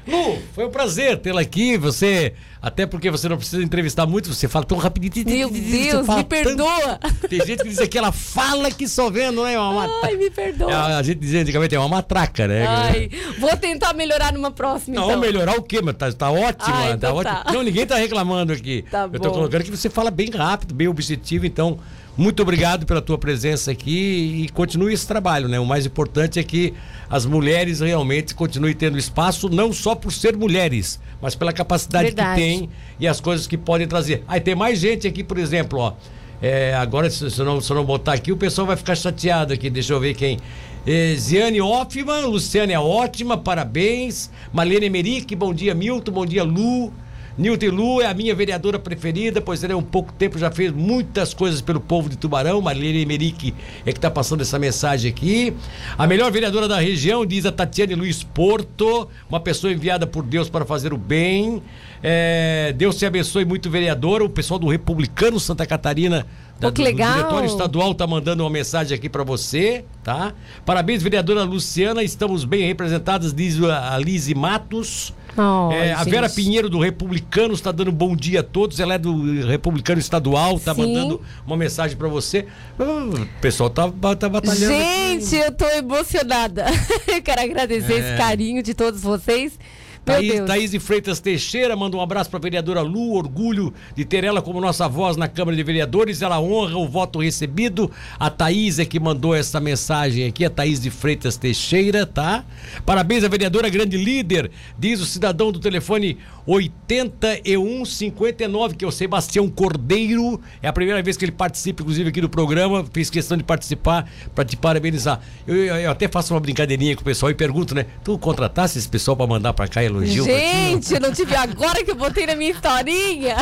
Lu, 0.07 0.37
foi 0.53 0.65
um 0.65 0.71
prazer 0.71 1.17
tê-la 1.19 1.41
aqui. 1.41 1.77
Você, 1.77 2.33
até 2.61 2.85
porque 2.85 3.09
você 3.09 3.27
não 3.27 3.37
precisa 3.37 3.63
entrevistar 3.63 4.05
muito, 4.05 4.31
você 4.33 4.47
fala 4.47 4.63
tão 4.65 4.77
rapidinho. 4.77 5.25
Meu 5.25 5.49
Deus, 5.49 6.07
me 6.07 6.23
perdoa. 6.23 6.99
tanto. 6.99 7.27
Tem 7.27 7.43
gente 7.45 7.63
que 7.63 7.69
diz 7.69 7.79
que 7.87 7.97
ela 7.97 8.11
fala 8.11 8.69
que 8.71 8.87
só 8.87 9.09
vendo, 9.09 9.43
né? 9.43 9.53
É 9.55 9.59
uma 9.59 9.89
Ai, 10.03 10.15
me 10.15 10.25
É, 10.25 10.29
perdoa. 10.29 10.97
a 10.97 11.01
gente 11.01 11.19
dizia 11.19 11.41
antigamente, 11.41 11.73
é 11.73 11.79
uma 11.79 11.89
matraca, 11.89 12.47
né? 12.47 12.67
Ai, 12.67 13.09
vou 13.39 13.55
tentar 13.57 13.93
melhorar 13.93 14.31
numa 14.31 14.51
próxima, 14.51 14.95
Não, 14.95 15.07
então. 15.09 15.19
melhorar 15.19 15.57
o 15.57 15.63
quê? 15.63 15.81
Mas 15.81 15.95
tá, 15.95 16.11
tá 16.11 16.29
ótima, 16.31 16.83
Ah, 16.83 16.87
tá 16.89 16.93
então 16.93 17.23
tá. 17.23 17.45
Não, 17.51 17.63
ninguém 17.63 17.85
tá 17.85 17.95
reclamando 17.95 18.53
aqui. 18.53 18.83
Tá 18.91 19.09
Eu 19.11 19.19
tô 19.19 19.29
bom. 19.29 19.35
colocando 19.35 19.63
que 19.63 19.71
você 19.71 19.89
fala 19.89 20.11
bem 20.11 20.29
rápido, 20.29 20.75
bem 20.75 20.87
objetivo, 20.87 21.45
então 21.45 21.79
muito 22.17 22.41
obrigado 22.43 22.85
pela 22.85 23.01
tua 23.01 23.17
presença 23.17 23.71
aqui 23.71 24.43
e 24.45 24.49
continue 24.49 24.93
esse 24.93 25.07
trabalho, 25.07 25.47
né? 25.47 25.59
O 25.59 25.65
mais 25.65 25.85
importante 25.85 26.37
é 26.39 26.43
que 26.43 26.73
as 27.09 27.25
mulheres 27.25 27.79
realmente 27.79 28.35
continuem 28.35 28.73
tendo 28.75 28.97
espaço, 28.97 29.49
não 29.49 29.71
só 29.73 29.95
por 29.95 30.11
ser 30.11 30.35
mulheres, 30.37 30.99
mas 31.21 31.35
pela 31.35 31.51
capacidade 31.53 32.05
Verdade. 32.07 32.35
que 32.39 32.41
tem 32.51 32.69
e 32.99 33.07
as 33.07 33.21
coisas 33.21 33.47
que 33.47 33.57
podem 33.57 33.87
trazer. 33.87 34.23
Aí 34.27 34.39
tem 34.39 34.55
mais 34.55 34.79
gente 34.79 35.07
aqui, 35.07 35.23
por 35.23 35.37
exemplo, 35.37 35.79
ó. 35.79 35.93
É, 36.41 36.73
agora, 36.73 37.09
se, 37.09 37.23
eu 37.37 37.45
não, 37.45 37.61
se 37.61 37.71
não 37.73 37.85
botar 37.85 38.13
aqui, 38.13 38.31
o 38.31 38.37
pessoal 38.37 38.67
vai 38.67 38.75
ficar 38.75 38.95
chateado 38.95 39.53
aqui. 39.53 39.69
Deixa 39.69 39.93
eu 39.93 39.99
ver 39.99 40.15
quem. 40.15 40.39
É, 40.85 41.15
Ziane 41.15 41.61
Hoffman, 41.61 42.25
Luciane 42.25 42.73
é 42.73 42.79
ótima, 42.79 43.37
parabéns. 43.37 44.31
Marlene 44.51 44.87
Emerick, 44.87 45.35
bom 45.35 45.53
dia, 45.53 45.75
Milton, 45.75 46.11
bom 46.11 46.25
dia, 46.25 46.43
Lu. 46.43 46.91
Nilton 47.37 47.69
Lu 47.69 48.01
é 48.01 48.07
a 48.07 48.13
minha 48.13 48.35
vereadora 48.35 48.77
preferida, 48.77 49.41
pois 49.41 49.63
ela 49.63 49.73
há 49.73 49.77
um 49.77 49.81
pouco 49.81 50.11
tempo 50.13 50.37
já 50.37 50.51
fez 50.51 50.71
muitas 50.71 51.33
coisas 51.33 51.61
pelo 51.61 51.79
povo 51.79 52.09
de 52.09 52.17
Tubarão. 52.17 52.61
Marlene 52.61 53.01
Emerick 53.01 53.53
é 53.85 53.91
que 53.91 53.97
está 53.97 54.11
passando 54.11 54.41
essa 54.41 54.59
mensagem 54.59 55.09
aqui. 55.09 55.53
A 55.97 56.05
melhor 56.05 56.31
vereadora 56.31 56.67
da 56.67 56.79
região, 56.79 57.25
diz 57.25 57.45
a 57.45 57.51
Tatiane 57.51 57.95
Luiz 57.95 58.21
Porto, 58.21 59.07
uma 59.29 59.39
pessoa 59.39 59.71
enviada 59.71 60.05
por 60.05 60.23
Deus 60.23 60.49
para 60.49 60.65
fazer 60.65 60.93
o 60.93 60.97
bem. 60.97 61.63
É, 62.03 62.73
Deus 62.77 62.97
te 62.97 63.05
abençoe 63.05 63.45
muito, 63.45 63.69
vereadora. 63.69 64.23
O 64.23 64.29
pessoal 64.29 64.59
do 64.59 64.67
Republicano 64.67 65.39
Santa 65.39 65.65
Catarina. 65.65 66.25
Pô, 66.59 66.67
que 66.71 66.73
do- 66.73 66.83
do 66.83 66.83
legal. 66.83 67.13
Diretório 67.13 67.47
Estadual 67.47 67.93
tá 67.95 68.05
mandando 68.05 68.43
uma 68.43 68.49
mensagem 68.49 68.95
aqui 68.95 69.09
para 69.09 69.23
você, 69.23 69.83
tá? 70.03 70.33
Parabéns, 70.65 71.01
vereadora 71.01 71.43
Luciana. 71.43 72.03
Estamos 72.03 72.43
bem 72.45 72.65
representadas, 72.67 73.33
diz 73.33 73.61
a 73.63 73.97
Lise 73.97 74.33
Matos. 74.35 75.13
Oh, 75.37 75.71
É, 75.71 75.93
a 75.93 76.03
Vera. 76.03 76.29
Pinheiro 76.29 76.69
do 76.69 76.77
Republicano 76.77 77.53
está 77.53 77.71
dando 77.71 77.91
bom 77.91 78.15
dia 78.15 78.41
a 78.41 78.43
todos. 78.43 78.79
Ela 78.79 78.95
é 78.95 78.97
do 78.97 79.45
Republicano 79.47 79.99
Estadual, 79.99 80.57
está 80.57 80.73
mandando 80.73 81.21
uma 81.47 81.55
mensagem 81.55 81.95
para 81.97 82.07
você. 82.09 82.45
Ah, 82.77 82.83
O 82.83 83.41
pessoal 83.41 83.69
tá, 83.69 83.89
tá 84.15 84.27
batalhando. 84.29 84.67
Gente, 84.73 85.35
eu 85.35 85.51
tô 85.53 85.65
emocionada. 85.69 86.65
Eu 87.07 87.21
quero 87.21 87.41
agradecer 87.41 87.93
É. 87.93 87.97
esse 87.99 88.17
carinho 88.17 88.61
de 88.61 88.73
todos 88.73 89.01
vocês. 89.01 89.57
Thaís. 90.03 90.41
Thaís 90.45 90.71
de 90.71 90.79
Freitas 90.79 91.19
Teixeira 91.19 91.75
manda 91.75 91.95
um 91.95 92.01
abraço 92.01 92.29
para 92.29 92.39
a 92.39 92.41
vereadora 92.41 92.81
Lu, 92.81 93.13
orgulho 93.13 93.73
de 93.95 94.03
ter 94.03 94.23
ela 94.23 94.41
como 94.41 94.59
nossa 94.59 94.87
voz 94.87 95.15
na 95.15 95.27
Câmara 95.27 95.55
de 95.55 95.63
Vereadores. 95.63 96.21
Ela 96.21 96.39
honra 96.39 96.77
o 96.77 96.87
voto 96.87 97.19
recebido. 97.19 97.91
A 98.19 98.29
Thaís 98.29 98.79
é 98.79 98.85
que 98.85 98.99
mandou 98.99 99.35
essa 99.35 99.59
mensagem 99.59 100.25
aqui, 100.25 100.43
a 100.43 100.49
Thaís 100.49 100.79
de 100.79 100.89
Freitas 100.89 101.37
Teixeira, 101.37 102.05
tá? 102.05 102.43
Parabéns 102.85 103.23
à 103.23 103.27
vereadora 103.27 103.69
grande 103.69 103.97
líder, 103.97 104.49
diz 104.77 104.99
o 104.99 105.05
cidadão 105.05 105.51
do 105.51 105.59
telefone 105.59 106.17
8159, 106.45 108.75
que 108.75 108.85
é 108.85 108.87
o 108.87 108.91
Sebastião 108.91 109.49
Cordeiro. 109.49 110.39
É 110.61 110.67
a 110.67 110.73
primeira 110.73 111.01
vez 111.01 111.17
que 111.17 111.25
ele 111.25 111.31
participa, 111.31 111.81
inclusive, 111.81 112.09
aqui 112.09 112.21
do 112.21 112.29
programa. 112.29 112.85
Fiz 112.93 113.09
questão 113.09 113.37
de 113.37 113.43
participar 113.43 114.09
para 114.35 114.45
te 114.45 114.55
parabenizar. 114.57 115.19
Eu, 115.47 115.55
eu- 115.55 115.75
eu 115.75 115.91
até 115.91 116.07
faço 116.07 116.33
uma 116.33 116.39
brincadeirinha 116.39 116.95
com 116.95 117.01
o 117.01 117.05
pessoal 117.05 117.29
e 117.31 117.35
pergunto, 117.35 117.73
né? 117.75 117.85
Tu 118.03 118.17
contratasse 118.17 118.77
esse 118.77 118.87
pessoal 118.87 119.15
para 119.17 119.27
mandar 119.27 119.53
para 119.53 119.67
cá 119.67 119.83
elogio 119.83 120.23
ti? 120.23 120.31
Gente, 120.31 120.93
eu 120.93 120.99
não 120.99 121.11
tive 121.11 121.35
agora 121.35 121.83
que 121.83 121.91
eu 121.91 121.95
botei 121.95 122.25
na 122.25 122.35
minha 122.35 122.51
historinha. 122.51 123.35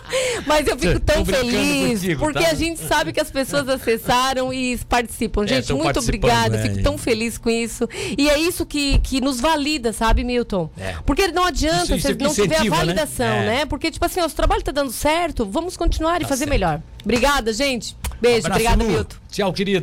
Mas 0.46 0.66
eu 0.66 0.78
fico 0.78 1.00
tão 1.00 1.24
feliz, 1.24 2.00
contigo, 2.00 2.20
porque 2.20 2.42
tá? 2.44 2.50
a 2.50 2.54
gente 2.54 2.80
sabe 2.80 3.12
que 3.12 3.20
as 3.20 3.30
pessoas 3.30 3.68
acessaram 3.68 4.52
e 4.52 4.78
participam. 4.88 5.44
É, 5.44 5.48
Gente, 5.48 5.66
tão 5.68 5.78
muito 5.78 5.98
obrigada, 5.98 6.56
né? 6.56 6.62
fico 6.62 6.82
tão 6.82 6.96
feliz 6.96 7.36
com 7.38 7.50
isso. 7.50 7.88
E 8.16 8.28
é 8.30 8.38
isso 8.38 8.64
que, 8.64 8.98
que 9.00 9.20
nos 9.20 9.40
valida, 9.40 9.92
sabe, 9.92 10.22
Milton? 10.22 10.70
É. 10.78 10.94
Porque 11.04 11.28
não 11.28 11.44
adianta 11.44 11.96
Isso- 11.96 12.12
isso 12.12 12.34
se 12.34 12.45
tiver 12.48 12.60
ver 12.62 12.66
a 12.68 12.70
né? 12.70 12.76
validação, 12.76 13.26
É. 13.26 13.46
né? 13.46 13.66
Porque, 13.66 13.90
tipo 13.90 14.04
assim, 14.04 14.20
ó, 14.20 14.26
o 14.26 14.30
trabalho 14.30 14.62
tá 14.62 14.72
dando 14.72 14.92
certo, 14.92 15.44
vamos 15.44 15.76
continuar 15.76 16.20
e 16.22 16.24
fazer 16.24 16.44
certo. 16.44 16.50
melhor. 16.50 16.82
Obrigada, 17.04 17.52
gente. 17.52 17.96
Beijo, 18.20 18.46
Abraço, 18.46 18.62
obrigada. 18.64 18.84
Milton. 18.84 19.16
Tchau, 19.30 19.52
querida. 19.52 19.80